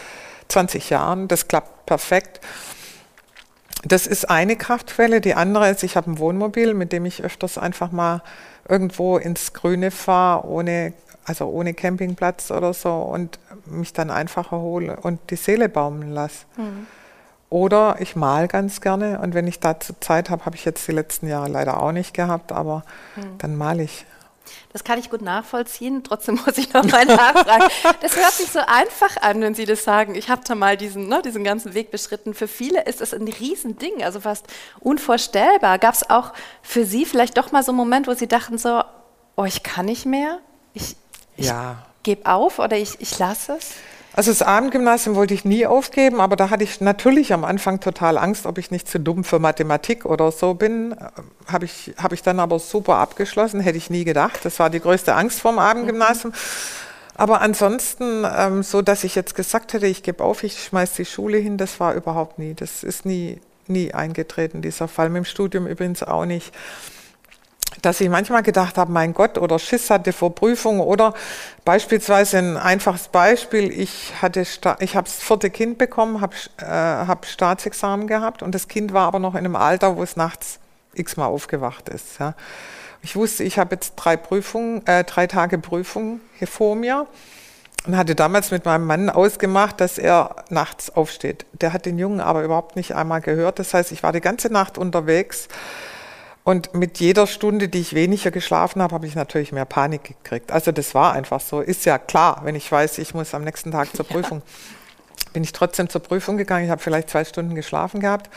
20 0.49 0.91
Jahren. 0.91 1.29
Das 1.29 1.49
klappt 1.49 1.87
perfekt. 1.87 2.41
Das 3.85 4.07
ist 4.07 4.29
eine 4.29 4.57
Kraftquelle. 4.57 5.21
Die 5.21 5.35
andere 5.35 5.71
ist, 5.71 5.83
ich 5.83 5.97
habe 5.97 6.11
ein 6.11 6.19
Wohnmobil, 6.19 6.75
mit 6.75 6.93
dem 6.93 7.05
ich 7.05 7.23
öfters 7.23 7.59
einfach 7.59 7.93
mal 7.93 8.23
irgendwo 8.69 9.17
ins 9.17 9.53
Grüne 9.53 9.91
fahre, 9.91 10.47
ohne, 10.47 10.93
also 11.25 11.47
ohne 11.47 11.75
Campingplatz 11.75 12.51
oder 12.51 12.75
so 12.75 12.93
und 12.95 13.39
mich 13.67 13.93
dann 13.93 14.11
einfach 14.11 14.53
erhole 14.53 14.97
und 14.97 15.21
die 15.31 15.37
Seele 15.37 15.69
baumeln 15.69 16.13
lasse. 16.13 16.45
Mhm. 16.57 16.87
Oder 17.51 17.97
ich 18.01 18.15
mal 18.15 18.47
ganz 18.47 18.83
gerne 18.83 19.21
und 19.21 19.33
wenn 19.33 19.47
ich 19.47 19.59
dazu 19.59 19.95
Zeit 20.01 20.29
habe, 20.29 20.45
habe 20.45 20.57
ich 20.57 20.67
jetzt 20.67 20.87
die 20.87 20.93
letzten 20.93 21.29
Jahre 21.29 21.49
leider 21.49 21.83
auch 21.83 21.93
nicht 21.93 22.13
gehabt, 22.13 22.53
aber 22.53 22.85
mhm. 23.17 23.39
dann 23.39 23.57
male 23.57 23.85
ich. 23.85 24.05
Das 24.73 24.85
kann 24.85 24.99
ich 24.99 25.11
gut 25.11 25.23
nachvollziehen. 25.23 26.03
Trotzdem 26.05 26.41
muss 26.47 26.59
ich 26.59 26.73
noch 26.73 26.85
mal 26.85 27.05
nachfragen. 27.05 27.65
Das 28.01 28.17
hört 28.17 28.33
sich 28.33 28.51
so 28.51 28.61
einfach 28.61 29.17
an, 29.21 29.41
wenn 29.41 29.55
Sie 29.55 29.65
das 29.65 29.85
sagen. 29.85 30.15
Ich 30.15 30.29
habe 30.29 30.43
da 30.45 30.55
mal 30.55 30.77
diesen, 30.77 31.09
ne, 31.09 31.23
diesen 31.23 31.45
ganzen 31.45 31.75
Weg 31.75 31.91
beschritten. 31.91 32.35
Für 32.35 32.49
viele 32.49 32.85
ist 32.85 33.01
das 33.01 33.15
ein 33.15 33.27
Riesending, 33.27 34.03
also 34.03 34.21
fast 34.21 34.47
unvorstellbar. 34.81 35.79
Gab 35.79 35.95
es 35.95 36.09
auch 36.09 36.33
für 36.63 36.85
Sie 36.85 37.05
vielleicht 37.05 37.37
doch 37.37 37.53
mal 37.53 37.63
so 37.63 37.73
einen 37.73 37.79
Moment, 37.79 38.07
wo 38.07 38.15
Sie 38.15 38.29
dachten 38.29 38.59
so, 38.59 38.83
oh, 39.37 39.45
ich 39.45 39.63
kann 39.63 39.87
nicht 39.87 40.07
mehr? 40.07 40.39
Ich, 40.75 40.97
ich 41.37 41.47
ja. 41.47 41.85
gebe 42.03 42.27
auf 42.31 42.59
oder 42.59 42.77
ich, 42.77 43.01
ich 43.01 43.19
lasse 43.19 43.57
es? 43.59 43.73
Also 44.19 44.33
das 44.33 44.43
Abendgymnasium 44.43 45.15
wollte 45.15 45.33
ich 45.33 45.45
nie 45.45 45.65
aufgeben, 45.65 46.21
aber 46.21 46.35
da 46.35 46.51
hatte 46.51 46.65
ich 46.65 46.81
natürlich 46.81 47.33
am 47.33 47.45
Anfang 47.45 47.79
total 47.79 48.19
Angst, 48.19 48.47
ob 48.47 48.59
ich 48.59 48.73
nicht 48.73 48.89
zu 48.89 48.99
dumm 48.99 49.23
für 49.23 49.39
Mathematik 49.39 50.05
oder 50.05 50.33
so 50.33 50.55
bin. 50.55 50.97
Habe 51.47 51.67
ich, 51.67 51.95
hab 52.03 52.13
ich 52.13 52.25
dann 52.25 52.41
aber 52.41 52.59
super 52.59 52.97
abgeschlossen, 52.97 53.61
hätte 53.61 53.79
ich 53.79 53.91
nie 53.91 54.03
gedacht. 54.03 54.41
Das 54.43 54.59
war 54.59 54.71
die 54.71 54.81
größte 54.81 55.15
Angst 55.15 55.39
vorm 55.41 55.61
Abendgymnasium. 55.61 56.33
Aber 57.15 57.43
ansonsten, 57.43 58.27
ähm, 58.37 58.65
so 58.65 58.83
dass 58.83 59.05
ich 59.05 59.15
jetzt 59.15 59.37
gesagt 59.37 59.73
hätte, 59.73 59.87
ich 59.87 60.03
gebe 60.03 60.25
auf, 60.25 60.43
ich 60.43 60.65
schmeiße 60.65 60.97
die 60.97 61.05
Schule 61.05 61.39
hin, 61.39 61.57
das 61.57 61.79
war 61.79 61.95
überhaupt 61.95 62.41
nie. 62.41 62.55
Das 62.55 62.83
ist 62.83 63.07
nie, 63.07 63.41
nie 63.69 63.95
eingetreten, 63.95 64.63
dieser 64.63 64.89
Fall. 64.89 65.11
Mit 65.11 65.19
dem 65.19 65.27
Studium 65.27 65.69
übrigens 65.69 66.03
auch 66.03 66.25
nicht 66.25 66.53
dass 67.83 68.01
ich 68.01 68.09
manchmal 68.09 68.43
gedacht 68.43 68.79
habe, 68.79 68.93
mein 68.93 69.15
Gott, 69.15 69.39
oder 69.39 69.59
Schiss 69.59 69.91
hatte 69.91 70.13
vor 70.13 70.35
Prüfungen 70.35 70.81
oder 70.81 71.15
beispielsweise 71.65 72.39
ein 72.39 72.57
einfaches 72.57 73.09
Beispiel, 73.09 73.71
ich 73.71 74.13
hatte, 74.21 74.41
ich 74.41 74.97
habe 74.97 75.05
das 75.05 75.23
vierte 75.23 75.51
Kind 75.51 75.79
bekommen, 75.79 76.21
habe 76.21 76.35
äh, 76.59 76.65
hab 76.65 77.27
Staatsexamen 77.27 78.07
gehabt 78.07 78.43
und 78.43 78.55
das 78.55 78.69
Kind 78.69 78.93
war 78.93 79.07
aber 79.07 79.19
noch 79.19 79.35
in 79.35 79.41
einem 79.41 79.57
Alter, 79.57 79.97
wo 79.97 80.03
es 80.03 80.17
nachts 80.17 80.59
x-mal 80.95 81.27
aufgewacht 81.27 81.89
ist. 81.89 82.19
Ja. 82.19 82.35
Ich 83.03 83.15
wusste, 83.15 83.45
ich 83.45 83.59
habe 83.59 83.75
jetzt 83.75 83.95
drei 83.97 84.17
Prüfungen, 84.17 84.87
äh, 84.87 85.05
drei 85.05 85.27
Tage 85.27 85.59
Prüfung 85.59 86.21
hier 86.39 86.49
vor 86.49 86.75
mir 86.75 87.07
und 87.87 87.97
hatte 87.97 88.15
damals 88.15 88.51
mit 88.51 88.65
meinem 88.65 88.87
Mann 88.87 89.09
ausgemacht, 89.09 89.81
dass 89.81 89.99
er 89.99 90.45
nachts 90.51 90.91
aufsteht. 90.91 91.47
Der 91.53 91.73
hat 91.73 91.87
den 91.87 91.99
Jungen 91.99 92.21
aber 92.21 92.43
überhaupt 92.43 92.75
nicht 92.77 92.95
einmal 92.95 93.21
gehört. 93.21 93.59
Das 93.59 93.73
heißt, 93.73 93.93
ich 93.93 94.03
war 94.03 94.13
die 94.13 94.21
ganze 94.21 94.53
Nacht 94.53 94.79
unterwegs 94.79 95.49
und 96.49 96.73
mit 96.73 96.99
jeder 96.99 97.27
Stunde, 97.27 97.69
die 97.69 97.81
ich 97.81 97.93
weniger 97.93 98.31
geschlafen 98.31 98.81
habe, 98.81 98.95
habe 98.95 99.07
ich 99.07 99.15
natürlich 99.15 99.53
mehr 99.53 99.67
Panik 99.67 100.05
gekriegt. 100.05 100.51
Also 100.51 100.73
das 100.73 100.95
war 100.95 101.13
einfach 101.13 101.43
so. 101.43 101.61
Ist 101.61 101.85
ja 101.85 101.99
klar, 101.99 102.41
wenn 102.45 102.55
ich 102.55 102.73
weiß, 102.73 102.97
ich 102.97 103.13
muss 103.13 103.35
am 103.35 103.45
nächsten 103.45 103.71
Tag 103.71 103.95
zur 103.95 104.07
Prüfung. 104.09 104.39
Ja. 104.39 105.33
Bin 105.35 105.45
ich 105.45 105.53
trotzdem 105.53 105.91
zur 105.91 106.03
Prüfung 106.03 106.39
gegangen. 106.39 106.65
Ich 106.65 106.71
habe 106.71 106.81
vielleicht 106.81 107.11
zwei 107.11 107.27
Stunden 107.27 107.55
geschlafen 107.55 108.01
gehabt, 108.01 108.31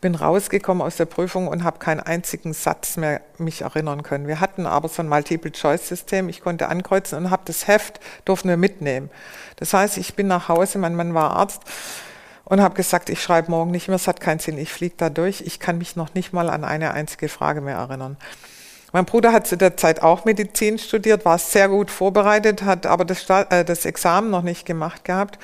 bin 0.00 0.16
rausgekommen 0.16 0.82
aus 0.82 0.96
der 0.96 1.04
Prüfung 1.04 1.46
und 1.46 1.62
habe 1.62 1.78
keinen 1.78 2.00
einzigen 2.00 2.52
Satz 2.52 2.96
mehr 2.96 3.20
mich 3.38 3.62
erinnern 3.62 4.02
können. 4.02 4.26
Wir 4.26 4.40
hatten 4.40 4.66
aber 4.66 4.88
so 4.88 5.00
ein 5.00 5.08
Multiple-Choice-System. 5.08 6.28
Ich 6.30 6.40
konnte 6.40 6.66
ankreuzen 6.66 7.16
und 7.16 7.30
habe 7.30 7.42
das 7.44 7.68
Heft, 7.68 8.00
durften 8.24 8.48
wir 8.48 8.56
mitnehmen. 8.56 9.08
Das 9.54 9.72
heißt, 9.72 9.98
ich 9.98 10.16
bin 10.16 10.26
nach 10.26 10.48
Hause, 10.48 10.78
mein 10.78 10.96
Mann 10.96 11.14
war 11.14 11.36
Arzt, 11.36 11.62
und 12.44 12.60
habe 12.60 12.74
gesagt, 12.74 13.10
ich 13.10 13.22
schreibe 13.22 13.50
morgen 13.50 13.70
nicht 13.70 13.88
mehr, 13.88 13.96
es 13.96 14.08
hat 14.08 14.20
keinen 14.20 14.38
Sinn, 14.38 14.58
ich 14.58 14.72
fliege 14.72 14.94
da 14.96 15.10
durch, 15.10 15.42
ich 15.42 15.60
kann 15.60 15.78
mich 15.78 15.96
noch 15.96 16.14
nicht 16.14 16.32
mal 16.32 16.50
an 16.50 16.64
eine 16.64 16.92
einzige 16.92 17.28
Frage 17.28 17.60
mehr 17.60 17.76
erinnern. 17.76 18.16
Mein 18.92 19.06
Bruder 19.06 19.32
hat 19.32 19.46
zu 19.46 19.56
der 19.56 19.76
Zeit 19.76 20.02
auch 20.02 20.26
Medizin 20.26 20.78
studiert, 20.78 21.24
war 21.24 21.38
sehr 21.38 21.68
gut 21.68 21.90
vorbereitet, 21.90 22.62
hat 22.62 22.84
aber 22.84 23.04
das, 23.04 23.28
äh, 23.30 23.64
das 23.64 23.86
Examen 23.86 24.30
noch 24.30 24.42
nicht 24.42 24.66
gemacht 24.66 25.04
gehabt 25.04 25.38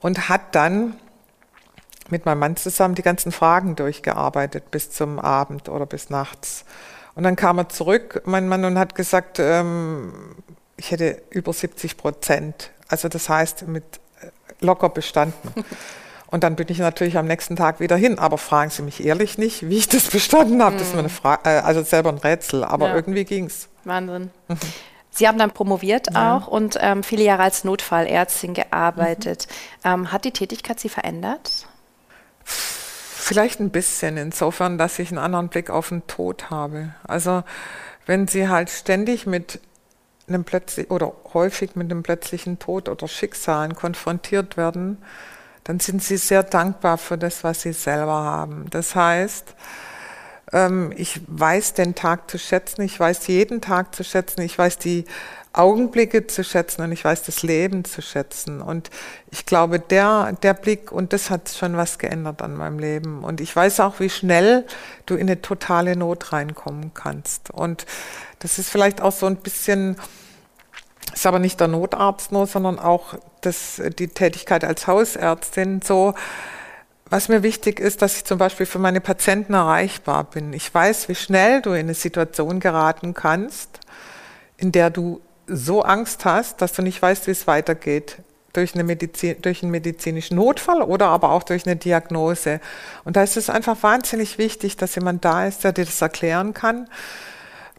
und 0.00 0.28
hat 0.28 0.54
dann 0.54 0.96
mit 2.08 2.24
meinem 2.24 2.38
Mann 2.38 2.56
zusammen 2.56 2.94
die 2.94 3.02
ganzen 3.02 3.32
Fragen 3.32 3.76
durchgearbeitet 3.76 4.70
bis 4.70 4.90
zum 4.90 5.18
Abend 5.18 5.68
oder 5.68 5.86
bis 5.86 6.10
nachts. 6.10 6.64
Und 7.14 7.24
dann 7.24 7.36
kam 7.36 7.58
er 7.58 7.68
zurück, 7.68 8.22
mein 8.24 8.48
Mann, 8.48 8.64
und 8.64 8.78
hat 8.78 8.94
gesagt, 8.94 9.38
ähm, 9.38 10.34
ich 10.76 10.90
hätte 10.90 11.20
über 11.30 11.52
70 11.52 11.96
Prozent. 11.96 12.70
Also 12.88 13.08
das 13.08 13.28
heißt, 13.28 13.68
mit 13.68 13.84
äh, 14.20 14.28
locker 14.60 14.88
bestanden. 14.88 15.52
Und 16.30 16.44
dann 16.44 16.56
bin 16.56 16.66
ich 16.68 16.78
natürlich 16.78 17.16
am 17.18 17.26
nächsten 17.26 17.56
Tag 17.56 17.80
wieder 17.80 17.96
hin. 17.96 18.18
Aber 18.18 18.38
fragen 18.38 18.70
Sie 18.70 18.82
mich 18.82 19.04
ehrlich 19.04 19.38
nicht, 19.38 19.68
wie 19.68 19.78
ich 19.78 19.88
das 19.88 20.04
bestanden 20.10 20.62
habe. 20.62 20.74
Mhm. 20.74 20.78
Das 20.78 20.88
ist 20.88 20.94
mir 20.94 21.00
eine 21.00 21.08
Frage, 21.08 21.42
äh, 21.44 21.58
also 21.60 21.82
selber 21.82 22.10
ein 22.10 22.18
Rätsel, 22.18 22.64
aber 22.64 22.88
ja. 22.88 22.94
irgendwie 22.94 23.44
es. 23.44 23.68
Wahnsinn. 23.84 24.30
Mhm. 24.48 24.58
Sie 25.12 25.26
haben 25.26 25.38
dann 25.38 25.50
promoviert 25.50 26.06
ja. 26.14 26.36
auch 26.36 26.46
und 26.46 26.78
ähm, 26.80 27.02
viele 27.02 27.24
Jahre 27.24 27.42
als 27.42 27.64
Notfallärztin 27.64 28.54
gearbeitet. 28.54 29.48
Mhm. 29.84 29.90
Ähm, 29.90 30.12
hat 30.12 30.24
die 30.24 30.30
Tätigkeit 30.30 30.78
Sie 30.78 30.88
verändert? 30.88 31.66
Vielleicht 32.44 33.60
ein 33.60 33.70
bisschen, 33.70 34.16
insofern, 34.16 34.78
dass 34.78 34.98
ich 34.98 35.10
einen 35.10 35.18
anderen 35.18 35.48
Blick 35.48 35.68
auf 35.68 35.88
den 35.88 36.06
Tod 36.06 36.50
habe. 36.50 36.94
Also 37.06 37.42
wenn 38.06 38.28
Sie 38.28 38.48
halt 38.48 38.70
ständig 38.70 39.26
mit 39.26 39.60
einem 40.28 40.44
plötzlich 40.44 40.90
oder 40.90 41.12
häufig 41.34 41.76
mit 41.76 41.90
einem 41.90 42.02
plötzlichen 42.02 42.58
Tod 42.58 42.88
oder 42.88 43.08
Schicksalen 43.08 43.74
konfrontiert 43.74 44.56
werden, 44.56 44.98
dann 45.64 45.80
sind 45.80 46.02
sie 46.02 46.16
sehr 46.16 46.42
dankbar 46.42 46.98
für 46.98 47.18
das, 47.18 47.44
was 47.44 47.62
sie 47.62 47.72
selber 47.72 48.12
haben. 48.12 48.66
Das 48.70 48.94
heißt, 48.94 49.54
ähm, 50.52 50.92
ich 50.96 51.20
weiß 51.26 51.74
den 51.74 51.94
Tag 51.94 52.30
zu 52.30 52.38
schätzen, 52.38 52.82
ich 52.82 52.98
weiß 52.98 53.26
jeden 53.26 53.60
Tag 53.60 53.94
zu 53.94 54.04
schätzen, 54.04 54.42
ich 54.42 54.56
weiß 54.58 54.78
die 54.78 55.04
Augenblicke 55.52 56.28
zu 56.28 56.44
schätzen 56.44 56.82
und 56.82 56.92
ich 56.92 57.04
weiß 57.04 57.24
das 57.24 57.42
Leben 57.42 57.84
zu 57.84 58.02
schätzen. 58.02 58.60
Und 58.60 58.88
ich 59.30 59.46
glaube, 59.46 59.80
der, 59.80 60.32
der 60.42 60.54
Blick, 60.54 60.92
und 60.92 61.12
das 61.12 61.28
hat 61.28 61.48
schon 61.48 61.76
was 61.76 61.98
geändert 61.98 62.40
an 62.40 62.56
meinem 62.56 62.78
Leben. 62.78 63.24
Und 63.24 63.40
ich 63.40 63.54
weiß 63.54 63.80
auch, 63.80 63.98
wie 63.98 64.10
schnell 64.10 64.64
du 65.06 65.14
in 65.14 65.22
eine 65.22 65.42
totale 65.42 65.96
Not 65.96 66.32
reinkommen 66.32 66.94
kannst. 66.94 67.50
Und 67.50 67.84
das 68.38 68.58
ist 68.58 68.70
vielleicht 68.70 69.00
auch 69.00 69.12
so 69.12 69.26
ein 69.26 69.36
bisschen 69.36 69.96
ist 71.12 71.26
aber 71.26 71.38
nicht 71.38 71.60
der 71.60 71.68
Notarzt 71.68 72.32
nur, 72.32 72.46
sondern 72.46 72.78
auch 72.78 73.14
das, 73.40 73.80
die 73.98 74.08
Tätigkeit 74.08 74.64
als 74.64 74.86
Hausärztin 74.86 75.82
so. 75.82 76.14
Was 77.08 77.28
mir 77.28 77.42
wichtig 77.42 77.80
ist, 77.80 78.02
dass 78.02 78.16
ich 78.16 78.24
zum 78.24 78.38
Beispiel 78.38 78.66
für 78.66 78.78
meine 78.78 79.00
Patienten 79.00 79.54
erreichbar 79.54 80.24
bin. 80.24 80.52
Ich 80.52 80.72
weiß, 80.72 81.08
wie 81.08 81.16
schnell 81.16 81.60
du 81.60 81.70
in 81.70 81.80
eine 81.80 81.94
Situation 81.94 82.60
geraten 82.60 83.14
kannst, 83.14 83.80
in 84.56 84.70
der 84.70 84.90
du 84.90 85.20
so 85.48 85.82
Angst 85.82 86.24
hast, 86.24 86.62
dass 86.62 86.72
du 86.72 86.82
nicht 86.82 87.02
weißt, 87.02 87.26
wie 87.26 87.32
es 87.32 87.46
weitergeht. 87.48 88.18
durch, 88.52 88.74
eine 88.74 88.84
Medizin, 88.84 89.40
durch 89.42 89.62
einen 89.62 89.70
medizinischen 89.70 90.36
Notfall 90.36 90.82
oder 90.82 91.06
aber 91.06 91.30
auch 91.30 91.42
durch 91.42 91.66
eine 91.66 91.76
Diagnose. 91.76 92.60
Und 93.04 93.16
da 93.16 93.22
ist 93.22 93.36
es 93.36 93.50
einfach 93.50 93.82
wahnsinnig 93.82 94.38
wichtig, 94.38 94.76
dass 94.76 94.94
jemand 94.94 95.24
da 95.24 95.46
ist, 95.46 95.64
der 95.64 95.72
dir 95.72 95.84
das 95.84 96.00
erklären 96.02 96.54
kann, 96.54 96.88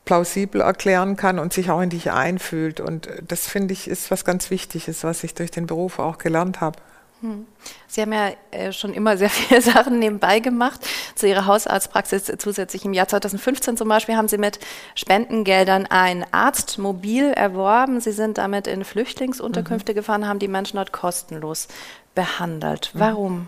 plausibel 0.05 0.61
erklären 0.61 1.15
kann 1.15 1.39
und 1.39 1.53
sich 1.53 1.69
auch 1.69 1.81
in 1.81 1.89
dich 1.89 2.11
einfühlt. 2.11 2.79
Und 2.79 3.09
das 3.27 3.47
finde 3.47 3.73
ich 3.73 3.87
ist 3.87 4.11
was 4.11 4.25
ganz 4.25 4.49
Wichtiges, 4.49 5.03
was 5.03 5.23
ich 5.23 5.33
durch 5.35 5.51
den 5.51 5.67
Beruf 5.67 5.99
auch 5.99 6.17
gelernt 6.17 6.61
habe. 6.61 6.79
Hm. 7.21 7.45
Sie 7.87 8.01
haben 8.01 8.13
ja 8.13 8.31
äh, 8.49 8.71
schon 8.71 8.93
immer 8.93 9.15
sehr 9.15 9.29
viele 9.31 9.61
Sachen 9.61 9.99
nebenbei 9.99 10.39
gemacht. 10.39 10.81
Zu 11.15 11.27
Ihrer 11.27 11.45
Hausarztpraxis 11.45 12.31
zusätzlich 12.39 12.83
im 12.83 12.93
Jahr 12.93 13.07
2015 13.07 13.77
zum 13.77 13.87
Beispiel 13.87 14.15
haben 14.15 14.27
Sie 14.27 14.39
mit 14.39 14.59
Spendengeldern 14.95 15.85
ein 15.85 16.25
Arztmobil 16.31 17.31
erworben. 17.31 18.01
Sie 18.01 18.11
sind 18.11 18.39
damit 18.39 18.65
in 18.65 18.83
Flüchtlingsunterkünfte 18.83 19.91
mhm. 19.91 19.95
gefahren, 19.95 20.27
haben 20.27 20.39
die 20.39 20.47
Menschen 20.47 20.77
dort 20.77 20.91
kostenlos 20.91 21.67
behandelt. 22.15 22.91
Mhm. 22.93 23.47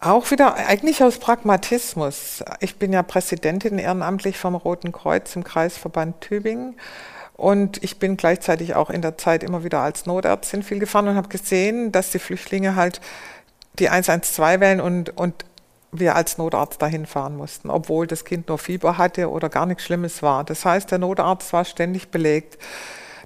Auch 0.00 0.30
wieder 0.30 0.54
eigentlich 0.54 1.02
aus 1.02 1.18
Pragmatismus. 1.18 2.44
Ich 2.60 2.76
bin 2.76 2.92
ja 2.92 3.02
Präsidentin 3.02 3.78
ehrenamtlich 3.78 4.38
vom 4.38 4.54
Roten 4.54 4.92
Kreuz 4.92 5.34
im 5.34 5.42
Kreisverband 5.42 6.20
Tübingen. 6.20 6.76
Und 7.36 7.82
ich 7.82 7.98
bin 7.98 8.16
gleichzeitig 8.16 8.74
auch 8.74 8.90
in 8.90 9.02
der 9.02 9.18
Zeit 9.18 9.42
immer 9.42 9.64
wieder 9.64 9.80
als 9.80 10.06
Notärztin 10.06 10.62
viel 10.62 10.78
gefahren 10.78 11.08
und 11.08 11.16
habe 11.16 11.28
gesehen, 11.28 11.90
dass 11.90 12.10
die 12.10 12.18
Flüchtlinge 12.20 12.76
halt 12.76 13.00
die 13.78 13.88
112 13.88 14.60
wählen 14.60 14.80
und, 14.80 15.16
und 15.16 15.44
wir 15.90 16.14
als 16.14 16.38
Notarzt 16.38 16.80
dahin 16.82 17.06
fahren 17.06 17.36
mussten, 17.36 17.70
obwohl 17.70 18.06
das 18.06 18.24
Kind 18.24 18.48
nur 18.48 18.58
Fieber 18.58 18.98
hatte 18.98 19.30
oder 19.30 19.48
gar 19.48 19.66
nichts 19.66 19.84
Schlimmes 19.84 20.22
war. 20.22 20.44
Das 20.44 20.64
heißt, 20.64 20.90
der 20.90 20.98
Notarzt 20.98 21.52
war 21.52 21.64
ständig 21.64 22.08
belegt. 22.08 22.58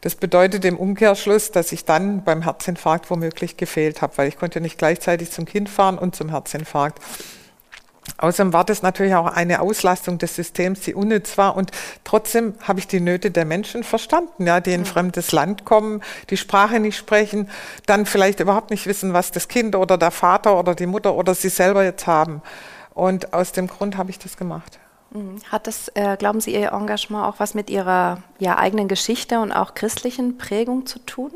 Das 0.03 0.17
bedeutet 0.17 0.65
im 0.65 0.77
Umkehrschluss, 0.77 1.53
dass 1.53 1.71
ich 1.71 1.85
dann 1.85 2.25
beim 2.25 2.43
Herzinfarkt 2.43 3.09
womöglich 3.09 3.57
gefehlt 3.57 4.03
habe, 4.03 4.19
weil 4.19 4.29
ich 4.29 4.37
konnte 4.37 4.61
nicht 4.61 4.77
gleichzeitig 4.77 5.31
zum 5.31 5.45
Kind 5.45 5.71
fahren 5.71 5.97
und 5.97 6.17
zum 6.17 6.29
Herzinfarkt. 6.29 7.01
Außerdem 8.19 8.53
war 8.53 8.65
das 8.65 8.83
natürlich 8.83 9.15
auch 9.15 9.27
eine 9.27 9.61
Auslastung 9.61 10.19
des 10.19 10.35
Systems, 10.35 10.81
die 10.81 10.95
unnütz 10.95 11.39
war. 11.39 11.57
Und 11.57 11.71
trotzdem 12.03 12.55
habe 12.63 12.81
ich 12.81 12.89
die 12.89 12.99
Nöte 12.99 13.31
der 13.31 13.45
Menschen 13.45 13.85
verstanden, 13.85 14.45
ja, 14.45 14.61
die 14.61 14.73
in 14.73 14.81
ein 14.81 14.87
fremdes 14.87 15.31
Land 15.31 15.65
kommen, 15.65 16.03
die 16.31 16.37
Sprache 16.37 16.81
nicht 16.81 16.97
sprechen, 16.97 17.49
dann 17.87 18.05
vielleicht 18.05 18.41
überhaupt 18.41 18.71
nicht 18.71 18.87
wissen, 18.87 19.13
was 19.13 19.31
das 19.31 19.47
Kind 19.47 19.77
oder 19.77 19.99
der 19.99 20.11
Vater 20.11 20.59
oder 20.59 20.75
die 20.75 20.87
Mutter 20.87 21.15
oder 21.15 21.37
sie 21.37 21.49
selber 21.49 21.85
jetzt 21.85 22.09
haben. 22.09 22.43
Und 22.93 23.33
aus 23.33 23.53
dem 23.53 23.69
Grund 23.69 23.97
habe 23.97 24.11
ich 24.11 24.19
das 24.19 24.37
gemacht. 24.37 24.81
Mhm. 25.13 25.39
Hat 25.51 25.67
das, 25.67 25.89
äh, 25.95 26.17
glauben 26.17 26.41
Sie, 26.41 26.53
Ihr 26.53 26.73
Engagement 26.73 27.25
auch 27.27 27.39
was 27.39 27.55
mit 27.55 27.71
Ihrer 27.71 28.23
ja, 28.39 28.59
eigenen 28.59 28.89
Geschichte 28.89 29.41
und 29.41 29.53
auch 29.53 29.75
christlichen 29.75 30.39
Prägung 30.39 30.87
zu 30.87 30.99
tun? 31.01 31.33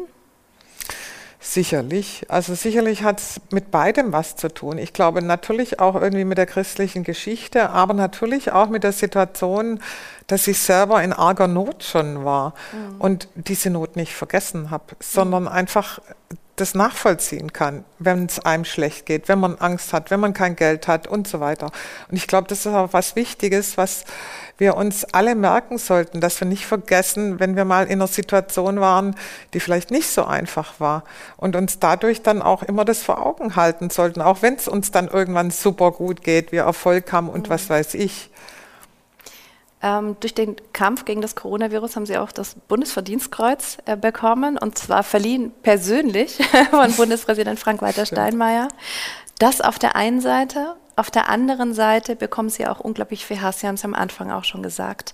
Sicherlich. 1.38 2.26
Also 2.28 2.54
sicherlich 2.56 3.04
hat 3.04 3.20
es 3.20 3.40
mit 3.50 3.70
beidem 3.70 4.12
was 4.12 4.34
zu 4.34 4.48
tun. 4.52 4.78
Ich 4.78 4.92
glaube 4.92 5.22
natürlich 5.22 5.78
auch 5.78 5.94
irgendwie 5.94 6.24
mit 6.24 6.38
der 6.38 6.46
christlichen 6.46 7.04
Geschichte, 7.04 7.70
aber 7.70 7.94
natürlich 7.94 8.50
auch 8.50 8.68
mit 8.68 8.82
der 8.82 8.92
Situation, 8.92 9.80
dass 10.26 10.48
ich 10.48 10.58
selber 10.58 11.04
in 11.04 11.12
arger 11.12 11.46
Not 11.46 11.84
schon 11.84 12.24
war 12.24 12.54
mhm. 12.72 13.00
und 13.00 13.28
diese 13.36 13.70
Not 13.70 13.94
nicht 13.94 14.12
vergessen 14.12 14.72
habe, 14.72 14.96
sondern 14.98 15.44
mhm. 15.44 15.50
einfach 15.50 16.00
das 16.56 16.74
nachvollziehen 16.74 17.52
kann, 17.52 17.84
wenn 17.98 18.24
es 18.24 18.40
einem 18.40 18.64
schlecht 18.64 19.04
geht, 19.04 19.28
wenn 19.28 19.38
man 19.38 19.56
Angst 19.56 19.92
hat, 19.92 20.10
wenn 20.10 20.20
man 20.20 20.32
kein 20.32 20.56
Geld 20.56 20.88
hat 20.88 21.06
und 21.06 21.28
so 21.28 21.38
weiter. 21.38 21.66
Und 22.10 22.16
ich 22.16 22.26
glaube, 22.26 22.48
das 22.48 22.60
ist 22.60 22.74
auch 22.74 22.94
was 22.94 23.14
Wichtiges, 23.14 23.76
was 23.76 24.04
wir 24.56 24.74
uns 24.74 25.04
alle 25.04 25.34
merken 25.34 25.76
sollten, 25.76 26.22
dass 26.22 26.40
wir 26.40 26.48
nicht 26.48 26.64
vergessen, 26.66 27.38
wenn 27.40 27.56
wir 27.56 27.66
mal 27.66 27.84
in 27.84 27.92
einer 27.92 28.06
Situation 28.06 28.80
waren, 28.80 29.14
die 29.52 29.60
vielleicht 29.60 29.90
nicht 29.90 30.08
so 30.08 30.24
einfach 30.24 30.80
war 30.80 31.04
und 31.36 31.56
uns 31.56 31.78
dadurch 31.78 32.22
dann 32.22 32.40
auch 32.40 32.62
immer 32.62 32.86
das 32.86 33.02
vor 33.02 33.24
Augen 33.24 33.54
halten 33.54 33.90
sollten, 33.90 34.22
auch 34.22 34.40
wenn 34.40 34.54
es 34.54 34.66
uns 34.66 34.90
dann 34.90 35.08
irgendwann 35.08 35.50
super 35.50 35.92
gut 35.92 36.22
geht, 36.22 36.52
wir 36.52 36.62
Erfolg 36.62 37.12
haben 37.12 37.28
und 37.28 37.48
mhm. 37.48 37.52
was 37.52 37.68
weiß 37.68 37.94
ich. 37.94 38.30
Ähm, 39.82 40.16
durch 40.20 40.34
den 40.34 40.56
Kampf 40.72 41.04
gegen 41.04 41.20
das 41.20 41.36
Coronavirus 41.36 41.96
haben 41.96 42.06
Sie 42.06 42.16
auch 42.16 42.32
das 42.32 42.54
Bundesverdienstkreuz 42.68 43.78
äh, 43.84 43.96
bekommen 43.96 44.56
und 44.56 44.78
zwar 44.78 45.02
verliehen 45.02 45.52
persönlich 45.62 46.38
von 46.70 46.92
Bundespräsident 46.92 47.58
Frank-Walter 47.60 48.06
Steinmeier. 48.06 48.68
Das 49.38 49.60
auf 49.60 49.78
der 49.78 49.96
einen 49.96 50.20
Seite. 50.20 50.76
Auf 50.98 51.10
der 51.10 51.28
anderen 51.28 51.74
Seite 51.74 52.16
bekommen 52.16 52.48
Sie 52.48 52.66
auch 52.66 52.80
unglaublich 52.80 53.26
viel 53.26 53.42
Hass. 53.42 53.60
Sie 53.60 53.66
haben 53.66 53.74
es 53.74 53.84
am 53.84 53.92
Anfang 53.92 54.30
auch 54.30 54.44
schon 54.44 54.62
gesagt. 54.62 55.12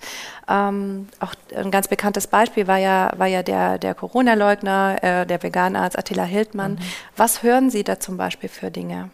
Ähm, 0.48 1.09
auch 1.18 1.35
ein 1.57 1.72
ganz 1.72 1.88
bekanntes 1.88 2.29
Beispiel 2.29 2.68
war 2.68 2.79
ja, 2.79 3.11
war 3.16 3.27
ja 3.27 3.42
der, 3.42 3.79
der 3.79 3.96
Corona-Leugner, 3.96 5.03
äh, 5.03 5.27
der 5.27 5.42
Veganarzt 5.42 5.98
Attila 5.98 6.22
Hildmann. 6.22 6.75
Mhm. 6.75 6.79
Was 7.16 7.42
hören 7.42 7.68
Sie 7.68 7.83
da 7.83 7.98
zum 7.98 8.16
Beispiel 8.16 8.48
für 8.48 8.70
Dinge? 8.70 9.11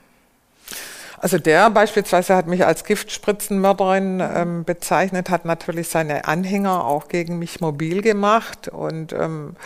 Also 1.20 1.38
der 1.38 1.70
beispielsweise 1.70 2.36
hat 2.36 2.46
mich 2.46 2.64
als 2.64 2.84
Giftspritzenmörderin 2.84 4.20
ähm, 4.20 4.64
bezeichnet, 4.64 5.30
hat 5.30 5.44
natürlich 5.44 5.88
seine 5.88 6.26
Anhänger 6.26 6.84
auch 6.84 7.08
gegen 7.08 7.38
mich 7.38 7.60
mobil 7.60 8.02
gemacht 8.02 8.68
und 8.68 9.12
ähm, 9.12 9.56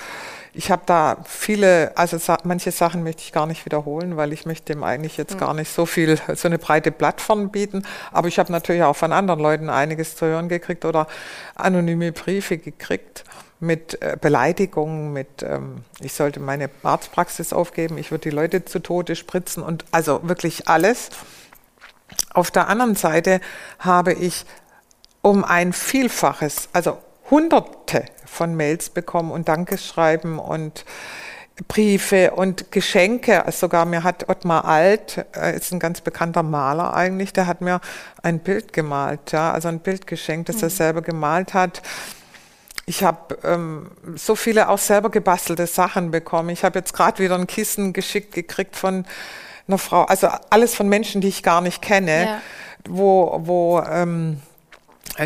ich 0.54 0.70
habe 0.70 0.82
da 0.84 1.16
viele, 1.24 1.92
also 1.96 2.18
sa 2.18 2.38
manche 2.44 2.72
Sachen 2.72 3.02
möchte 3.02 3.22
ich 3.22 3.32
gar 3.32 3.46
nicht 3.46 3.64
wiederholen, 3.64 4.16
weil 4.16 4.32
ich 4.32 4.44
möchte 4.44 4.74
dem 4.74 4.84
eigentlich 4.84 5.16
jetzt 5.16 5.34
mhm. 5.34 5.38
gar 5.38 5.54
nicht 5.54 5.72
so 5.72 5.86
viel, 5.86 6.18
so 6.34 6.48
eine 6.48 6.58
breite 6.58 6.90
Plattform 6.90 7.50
bieten. 7.50 7.84
Aber 8.12 8.28
ich 8.28 8.38
habe 8.38 8.52
natürlich 8.52 8.82
auch 8.82 8.96
von 8.96 9.12
anderen 9.12 9.40
Leuten 9.40 9.70
einiges 9.70 10.14
zu 10.14 10.26
hören 10.26 10.48
gekriegt 10.48 10.84
oder 10.84 11.06
anonyme 11.54 12.12
Briefe 12.12 12.58
gekriegt 12.58 13.24
mit 13.60 14.02
äh, 14.02 14.18
Beleidigungen, 14.20 15.12
mit 15.12 15.42
ähm, 15.42 15.84
ich 16.00 16.12
sollte 16.12 16.40
meine 16.40 16.68
Arztpraxis 16.82 17.52
aufgeben, 17.52 17.96
ich 17.96 18.10
würde 18.10 18.28
die 18.28 18.34
Leute 18.34 18.64
zu 18.64 18.80
Tode 18.80 19.16
spritzen 19.16 19.62
und 19.62 19.84
also 19.90 20.20
wirklich 20.22 20.68
alles. 20.68 21.10
Auf 22.34 22.50
der 22.50 22.68
anderen 22.68 22.94
Seite 22.94 23.40
habe 23.78 24.12
ich 24.12 24.44
um 25.20 25.44
ein 25.44 25.72
Vielfaches, 25.72 26.68
also 26.72 26.98
Hunderte 27.30 28.04
von 28.26 28.54
Mails 28.56 28.90
bekommen 28.90 29.30
und 29.30 29.48
Dankeschreiben 29.48 30.38
und 30.38 30.84
Briefe 31.68 32.32
und 32.32 32.72
Geschenke. 32.72 33.44
Sogar 33.50 33.84
mir 33.84 34.02
hat 34.04 34.28
Ottmar 34.28 34.64
Alt, 34.64 35.24
äh, 35.36 35.56
ist 35.56 35.72
ein 35.72 35.78
ganz 35.78 36.00
bekannter 36.00 36.42
Maler 36.42 36.94
eigentlich, 36.94 37.32
der 37.32 37.46
hat 37.46 37.60
mir 37.60 37.80
ein 38.22 38.38
Bild 38.38 38.72
gemalt, 38.72 39.32
ja, 39.32 39.52
also 39.52 39.68
ein 39.68 39.80
Bild 39.80 40.06
geschenkt, 40.06 40.48
das 40.48 40.56
mhm. 40.56 40.62
er 40.64 40.70
selber 40.70 41.02
gemalt 41.02 41.54
hat. 41.54 41.82
Ich 42.86 43.04
habe 43.04 43.38
ähm, 43.44 43.90
so 44.16 44.34
viele 44.34 44.68
auch 44.68 44.78
selber 44.78 45.10
gebastelte 45.10 45.66
Sachen 45.66 46.10
bekommen. 46.10 46.48
Ich 46.48 46.64
habe 46.64 46.78
jetzt 46.78 46.92
gerade 46.94 47.22
wieder 47.22 47.36
ein 47.36 47.46
Kissen 47.46 47.92
geschickt 47.92 48.34
gekriegt 48.34 48.74
von 48.74 49.04
einer 49.72 49.78
Frau, 49.78 50.02
also 50.04 50.28
alles 50.50 50.74
von 50.74 50.88
Menschen, 50.88 51.20
die 51.20 51.28
ich 51.28 51.42
gar 51.42 51.60
nicht 51.60 51.82
kenne, 51.82 52.24
ja. 52.24 52.40
wo, 52.88 53.40
wo 53.44 53.80
ähm, 53.80 54.40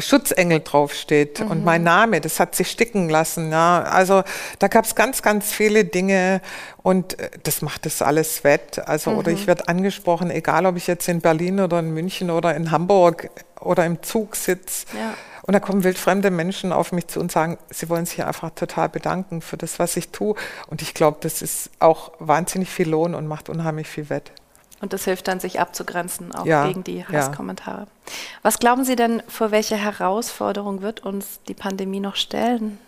Schutzengel 0.00 0.60
draufsteht 0.60 1.40
mhm. 1.40 1.50
und 1.50 1.64
mein 1.64 1.82
Name, 1.82 2.20
das 2.20 2.40
hat 2.40 2.54
sich 2.54 2.70
sticken 2.70 3.08
lassen. 3.08 3.52
Ja. 3.52 3.82
Also 3.82 4.24
da 4.58 4.68
gab 4.68 4.84
es 4.84 4.94
ganz, 4.94 5.22
ganz 5.22 5.52
viele 5.52 5.84
Dinge 5.84 6.40
und 6.82 7.18
äh, 7.18 7.30
das 7.42 7.62
macht 7.62 7.86
das 7.86 8.02
alles 8.02 8.44
wett. 8.44 8.80
Also 8.86 9.10
mhm. 9.10 9.18
oder 9.18 9.30
ich 9.30 9.46
werde 9.46 9.68
angesprochen, 9.68 10.30
egal 10.30 10.66
ob 10.66 10.76
ich 10.76 10.86
jetzt 10.86 11.08
in 11.08 11.20
Berlin 11.20 11.60
oder 11.60 11.78
in 11.78 11.92
München 11.92 12.30
oder 12.30 12.54
in 12.54 12.70
Hamburg 12.70 13.30
oder 13.60 13.86
im 13.86 14.02
Zug 14.02 14.36
sitze. 14.36 14.86
Ja. 14.94 15.14
Und 15.42 15.52
da 15.52 15.60
kommen 15.60 15.84
wildfremde 15.84 16.30
Menschen 16.32 16.72
auf 16.72 16.90
mich 16.90 17.06
zu 17.06 17.20
und 17.20 17.30
sagen, 17.30 17.56
sie 17.70 17.88
wollen 17.88 18.04
sich 18.04 18.24
einfach 18.24 18.50
total 18.50 18.88
bedanken 18.88 19.40
für 19.40 19.56
das, 19.56 19.78
was 19.78 19.96
ich 19.96 20.08
tue. 20.08 20.34
Und 20.66 20.82
ich 20.82 20.92
glaube, 20.92 21.18
das 21.20 21.40
ist 21.40 21.70
auch 21.78 22.10
wahnsinnig 22.18 22.68
viel 22.68 22.88
Lohn 22.88 23.14
und 23.14 23.28
macht 23.28 23.48
unheimlich 23.48 23.86
viel 23.86 24.10
wett. 24.10 24.32
Und 24.80 24.92
das 24.92 25.04
hilft 25.04 25.26
dann, 25.28 25.40
sich 25.40 25.58
abzugrenzen, 25.58 26.34
auch 26.34 26.44
ja, 26.44 26.66
gegen 26.66 26.84
die 26.84 27.04
Hasskommentare. 27.04 27.82
Ja. 27.82 28.12
Was 28.42 28.58
glauben 28.58 28.84
Sie 28.84 28.94
denn, 28.94 29.22
vor 29.26 29.50
welche 29.50 29.76
Herausforderung 29.76 30.82
wird 30.82 31.00
uns 31.00 31.40
die 31.48 31.54
Pandemie 31.54 32.00
noch 32.00 32.16
stellen? 32.16 32.78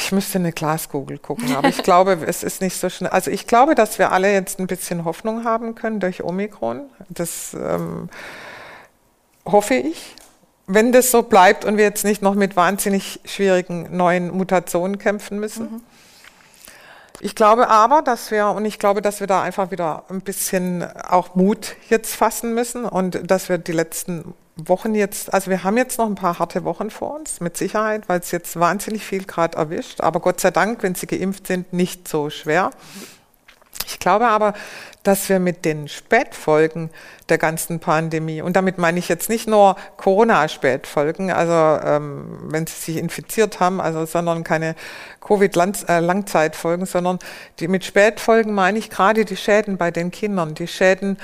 Ich 0.00 0.12
müsste 0.12 0.38
eine 0.38 0.50
Glaskugel 0.50 1.18
gucken, 1.18 1.54
aber 1.54 1.68
ich 1.68 1.84
glaube, 1.84 2.18
es 2.26 2.42
ist 2.42 2.60
nicht 2.60 2.76
so 2.76 2.88
schnell. 2.88 3.10
Also 3.10 3.30
ich 3.30 3.46
glaube, 3.46 3.76
dass 3.76 4.00
wir 4.00 4.10
alle 4.10 4.32
jetzt 4.32 4.58
ein 4.58 4.66
bisschen 4.66 5.04
Hoffnung 5.04 5.44
haben 5.44 5.76
können 5.76 6.00
durch 6.00 6.24
Omikron. 6.24 6.82
Das 7.08 7.54
ähm, 7.54 8.08
hoffe 9.44 9.74
ich. 9.74 10.16
Wenn 10.66 10.90
das 10.92 11.12
so 11.12 11.22
bleibt 11.22 11.64
und 11.64 11.76
wir 11.76 11.84
jetzt 11.84 12.04
nicht 12.04 12.22
noch 12.22 12.34
mit 12.34 12.56
wahnsinnig 12.56 13.20
schwierigen 13.24 13.96
neuen 13.96 14.36
Mutationen 14.36 14.98
kämpfen 14.98 15.38
müssen. 15.38 15.72
Mhm. 15.74 15.82
Ich 17.22 17.34
glaube 17.34 17.68
aber, 17.68 18.00
dass 18.00 18.30
wir, 18.30 18.48
und 18.48 18.64
ich 18.64 18.78
glaube, 18.78 19.02
dass 19.02 19.20
wir 19.20 19.26
da 19.26 19.42
einfach 19.42 19.70
wieder 19.70 20.04
ein 20.08 20.22
bisschen 20.22 20.84
auch 20.96 21.34
Mut 21.34 21.76
jetzt 21.90 22.14
fassen 22.14 22.54
müssen 22.54 22.86
und 22.86 23.30
dass 23.30 23.50
wir 23.50 23.58
die 23.58 23.72
letzten 23.72 24.34
Wochen 24.56 24.94
jetzt, 24.94 25.32
also 25.32 25.50
wir 25.50 25.62
haben 25.62 25.76
jetzt 25.76 25.98
noch 25.98 26.06
ein 26.06 26.14
paar 26.14 26.38
harte 26.38 26.64
Wochen 26.64 26.90
vor 26.90 27.18
uns, 27.18 27.40
mit 27.40 27.56
Sicherheit, 27.56 28.08
weil 28.08 28.20
es 28.20 28.30
jetzt 28.30 28.58
wahnsinnig 28.58 29.04
viel 29.04 29.24
gerade 29.24 29.56
erwischt, 29.56 30.00
aber 30.00 30.20
Gott 30.20 30.40
sei 30.40 30.50
Dank, 30.50 30.82
wenn 30.82 30.94
sie 30.94 31.06
geimpft 31.06 31.46
sind, 31.46 31.72
nicht 31.72 32.08
so 32.08 32.30
schwer. 32.30 32.70
Ich 33.90 33.98
glaube 33.98 34.28
aber, 34.28 34.54
dass 35.02 35.28
wir 35.28 35.40
mit 35.40 35.64
den 35.64 35.88
Spätfolgen 35.88 36.90
der 37.28 37.38
ganzen 37.38 37.80
Pandemie, 37.80 38.42
und 38.42 38.54
damit 38.54 38.78
meine 38.78 38.98
ich 38.98 39.08
jetzt 39.08 39.28
nicht 39.28 39.48
nur 39.48 39.76
Corona-Spätfolgen, 39.96 41.30
also 41.32 41.84
ähm, 41.86 42.38
wenn 42.44 42.66
sie 42.66 42.74
sich 42.74 42.96
infiziert 42.96 43.60
haben, 43.60 43.80
also 43.80 44.06
sondern 44.06 44.44
keine 44.44 44.76
Covid-Langzeitfolgen, 45.20 46.86
sondern 46.86 47.18
die 47.58 47.68
mit 47.68 47.84
Spätfolgen 47.84 48.54
meine 48.54 48.78
ich 48.78 48.90
gerade 48.90 49.24
die 49.24 49.36
Schäden 49.36 49.76
bei 49.76 49.90
den 49.90 50.10
Kindern, 50.10 50.54
die 50.54 50.68
Schäden 50.68 51.18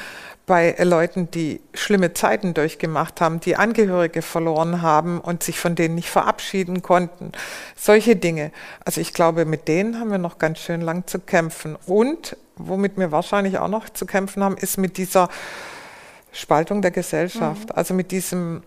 bei 0.47 0.77
Leuten, 0.79 1.29
die 1.31 1.61
schlimme 1.75 2.15
Zeiten 2.15 2.55
durchgemacht 2.55 3.21
haben, 3.21 3.41
die 3.41 3.57
Angehörige 3.57 4.23
verloren 4.23 4.81
haben 4.81 5.21
und 5.21 5.43
sich 5.43 5.59
von 5.59 5.75
denen 5.75 5.97
nicht 5.97 6.09
verabschieden 6.09 6.83
konnten. 6.83 7.33
Solche 7.77 8.15
Dinge. 8.15 8.53
Also 8.85 9.01
ich 9.01 9.13
glaube, 9.13 9.45
mit 9.45 9.67
denen 9.67 9.99
haben 9.99 10.13
wir 10.13 10.19
noch 10.19 10.39
ganz 10.39 10.61
schön 10.61 10.81
lang 10.81 11.07
zu 11.07 11.19
kämpfen. 11.19 11.77
Und 11.87 12.37
womit 12.57 12.97
wir 12.97 13.13
wahrscheinlich 13.13 13.59
auch 13.59 13.69
noch 13.69 13.89
zu 13.89 14.07
kämpfen 14.07 14.43
haben, 14.43 14.57
ist 14.57 14.79
mit 14.79 14.97
dieser 14.97 15.29
Spaltung 16.33 16.83
der 16.83 16.91
Gesellschaft. 16.91 17.69
Mhm. 17.69 17.75
Also 17.75 17.95
mit 17.95 18.11
diesem 18.11 18.63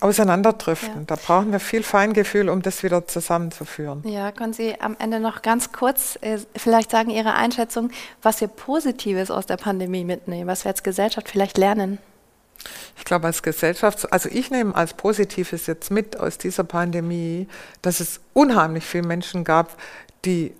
Auseinanderdriften. 0.00 1.00
Ja. 1.00 1.04
Da 1.06 1.16
brauchen 1.16 1.52
wir 1.52 1.60
viel 1.60 1.82
Feingefühl, 1.82 2.48
um 2.48 2.62
das 2.62 2.82
wieder 2.82 3.06
zusammenzuführen. 3.06 4.02
Ja, 4.06 4.32
können 4.32 4.52
Sie 4.52 4.80
am 4.80 4.96
Ende 4.98 5.20
noch 5.20 5.42
ganz 5.42 5.72
kurz 5.72 6.18
äh, 6.22 6.38
vielleicht 6.56 6.90
sagen, 6.90 7.10
Ihre 7.10 7.34
Einschätzung, 7.34 7.90
was 8.22 8.40
wir 8.40 8.48
Positives 8.48 9.30
aus 9.30 9.46
der 9.46 9.56
Pandemie 9.56 10.04
mitnehmen, 10.04 10.46
was 10.46 10.64
wir 10.64 10.70
als 10.70 10.82
Gesellschaft 10.82 11.28
vielleicht 11.28 11.58
lernen? 11.58 11.98
Ich 12.96 13.04
glaube, 13.04 13.26
als 13.26 13.42
Gesellschaft, 13.42 14.12
also 14.12 14.28
ich 14.30 14.50
nehme 14.50 14.74
als 14.74 14.94
Positives 14.94 15.66
jetzt 15.66 15.90
mit 15.90 16.18
aus 16.18 16.38
dieser 16.38 16.64
Pandemie, 16.64 17.48
dass 17.82 18.00
es 18.00 18.20
unheimlich 18.32 18.84
viele 18.84 19.06
Menschen 19.06 19.44
gab, 19.44 19.76
die 20.24 20.54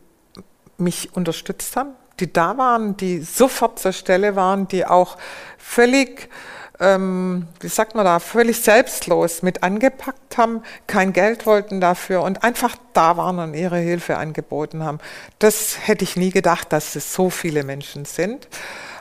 mich 0.79 1.15
unterstützt 1.15 1.77
haben, 1.77 1.91
die 2.21 2.33
da 2.33 2.57
waren, 2.59 2.97
die 2.97 3.21
sofort 3.21 3.79
zur 3.79 3.93
Stelle 3.93 4.37
waren, 4.37 4.69
die 4.69 4.87
auch 4.87 5.17
völlig 5.59 6.29
ähm, 6.81 7.47
wie 7.61 7.69
sagt 7.69 7.95
man 7.95 8.07
da, 8.07 8.19
völlig 8.19 8.61
selbstlos 8.63 9.43
mit 9.43 9.63
angepackt 9.63 10.39
haben, 10.39 10.63
kein 10.87 11.13
Geld 11.13 11.45
wollten 11.45 11.81
dafür 11.81 12.23
und 12.23 12.43
einfach 12.43 12.75
da 12.95 13.19
waren 13.19 13.39
und 13.39 13.55
ihre 13.55 13.79
Hilfe 13.79 14.17
angeboten 14.17 14.83
haben. 14.83 14.99
Das 15.39 15.77
hätte 15.87 16.05
ich 16.05 16.17
nie 16.17 16.31
gedacht, 16.31 16.73
dass 16.73 16.97
es 16.97 17.13
so 17.13 17.29
viele 17.29 17.65
Menschen 17.65 18.07
sind. 18.07 18.49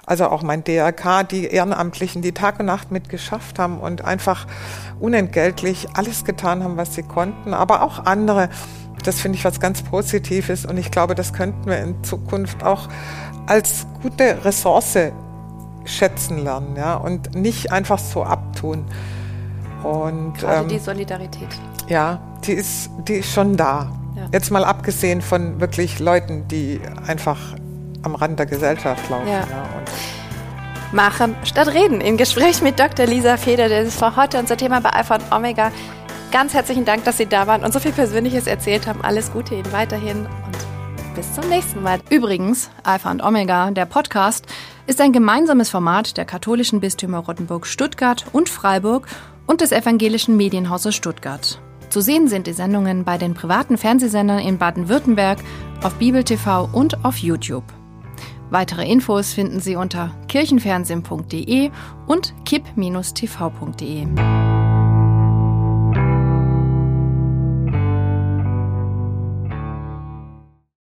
Also 0.06 0.28
auch 0.28 0.42
mein 0.42 0.64
DRK, 0.64 1.24
die 1.24 1.46
Ehrenamtlichen, 1.46 2.22
die 2.22 2.34
Tag 2.34 2.60
und 2.60 2.66
Nacht 2.66 2.92
mitgeschafft 2.92 3.60
haben 3.60 3.80
und 3.80 4.04
einfach 4.04 4.48
unentgeltlich 5.00 5.88
alles 5.94 6.26
getan 6.26 6.64
haben, 6.64 6.78
was 6.78 6.96
sie 6.96 7.04
konnten, 7.04 7.54
aber 7.54 7.84
auch 7.84 8.06
andere. 8.06 8.50
Das 9.04 9.20
finde 9.22 9.38
ich 9.38 9.46
was 9.46 9.60
ganz 9.60 9.82
Positives 9.82 10.66
und 10.66 10.78
ich 10.78 10.92
glaube, 10.92 11.16
das 11.16 11.34
könnten 11.34 11.66
wir 11.70 11.80
in 11.80 12.04
Zukunft 12.04 12.64
auch 12.64 12.90
als 13.48 13.88
gute 14.02 14.44
Ressource 14.44 14.98
schätzen 15.86 16.44
lernen 16.44 16.76
ja, 16.78 16.96
und 16.96 17.36
nicht 17.36 17.72
einfach 17.72 18.00
so 18.00 18.24
abtun. 18.24 18.86
Und, 19.84 20.34
Gerade 20.38 20.64
ähm, 20.64 20.68
die 20.68 20.80
Solidarität. 20.80 21.48
Ja, 21.88 22.20
die 22.46 22.54
ist, 22.54 22.90
die 23.08 23.16
ist 23.16 23.32
schon 23.32 23.58
da. 23.58 23.92
Ja. 24.16 24.28
Jetzt 24.32 24.52
mal 24.52 24.64
abgesehen 24.64 25.22
von 25.22 25.60
wirklich 25.60 26.00
Leuten, 26.00 26.48
die 26.48 26.82
einfach 27.08 27.40
am 28.04 28.16
Rand 28.16 28.40
der 28.40 28.46
Gesellschaft 28.46 29.10
laufen. 29.10 29.28
Ja. 29.28 29.40
Ja, 29.40 29.66
Machen 30.92 31.36
statt 31.44 31.68
reden. 31.68 32.02
Im 32.02 32.18
Gespräch 32.18 32.62
mit 32.62 32.80
Dr. 32.80 33.06
Lisa 33.06 33.38
Feder, 33.38 33.70
das 33.70 33.90
ist 33.90 34.00
für 34.00 34.16
heute 34.16 34.40
unser 34.40 34.58
Thema 34.58 34.82
bei 34.82 34.90
Alpha 34.90 35.16
und 35.16 35.32
Omega. 35.32 35.72
Ganz 36.32 36.54
herzlichen 36.54 36.86
Dank, 36.86 37.06
dass 37.06 37.18
Sie 37.18 37.26
da 37.26 37.48
waren 37.48 37.64
und 37.64 37.74
so 37.74 37.80
viel 37.80 37.92
Persönliches 37.92 38.46
erzählt 38.46 38.86
haben. 38.86 39.02
Alles 39.02 39.32
Gute 39.32 39.56
Ihnen 39.56 39.72
weiterhin 39.72 40.28
und 40.28 41.16
bis 41.16 41.34
zum 41.34 41.50
nächsten 41.50 41.82
Mal. 41.82 42.00
Übrigens, 42.12 42.70
Alpha 42.84 43.10
und 43.10 43.24
Omega, 43.24 43.72
der 43.72 43.88
Podcast, 43.88 44.46
ist 44.86 45.02
ein 45.02 45.12
gemeinsames 45.12 45.72
Format 45.72 46.18
der 46.18 46.26
katholischen 46.26 46.82
Bistümer 46.82 47.20
Rottenburg 47.20 47.66
Stuttgart 47.66 48.26
und 48.32 48.48
Freiburg 48.48 49.08
und 49.48 49.62
des 49.62 49.72
evangelischen 49.72 50.38
Medienhauses 50.38 50.94
Stuttgart. 50.94 51.60
Zu 51.90 52.02
sehen 52.02 52.28
sind 52.28 52.46
die 52.46 52.54
Sendungen 52.54 53.04
bei 53.04 53.18
den 53.18 53.34
privaten 53.34 53.78
Fernsehsendern 53.78 54.38
in 54.38 54.60
Baden-Württemberg, 54.60 55.40
auf 55.84 55.96
Bibel 55.96 56.24
TV 56.24 56.70
und 56.72 57.04
auf 57.04 57.18
YouTube. 57.18 57.64
Weitere 58.52 58.88
Infos 58.88 59.34
finden 59.34 59.60
Sie 59.60 59.76
unter 59.76 60.12
kirchenfernsehen.de 60.28 61.72
und 62.06 62.34
kipp-tv.de. 62.46 64.08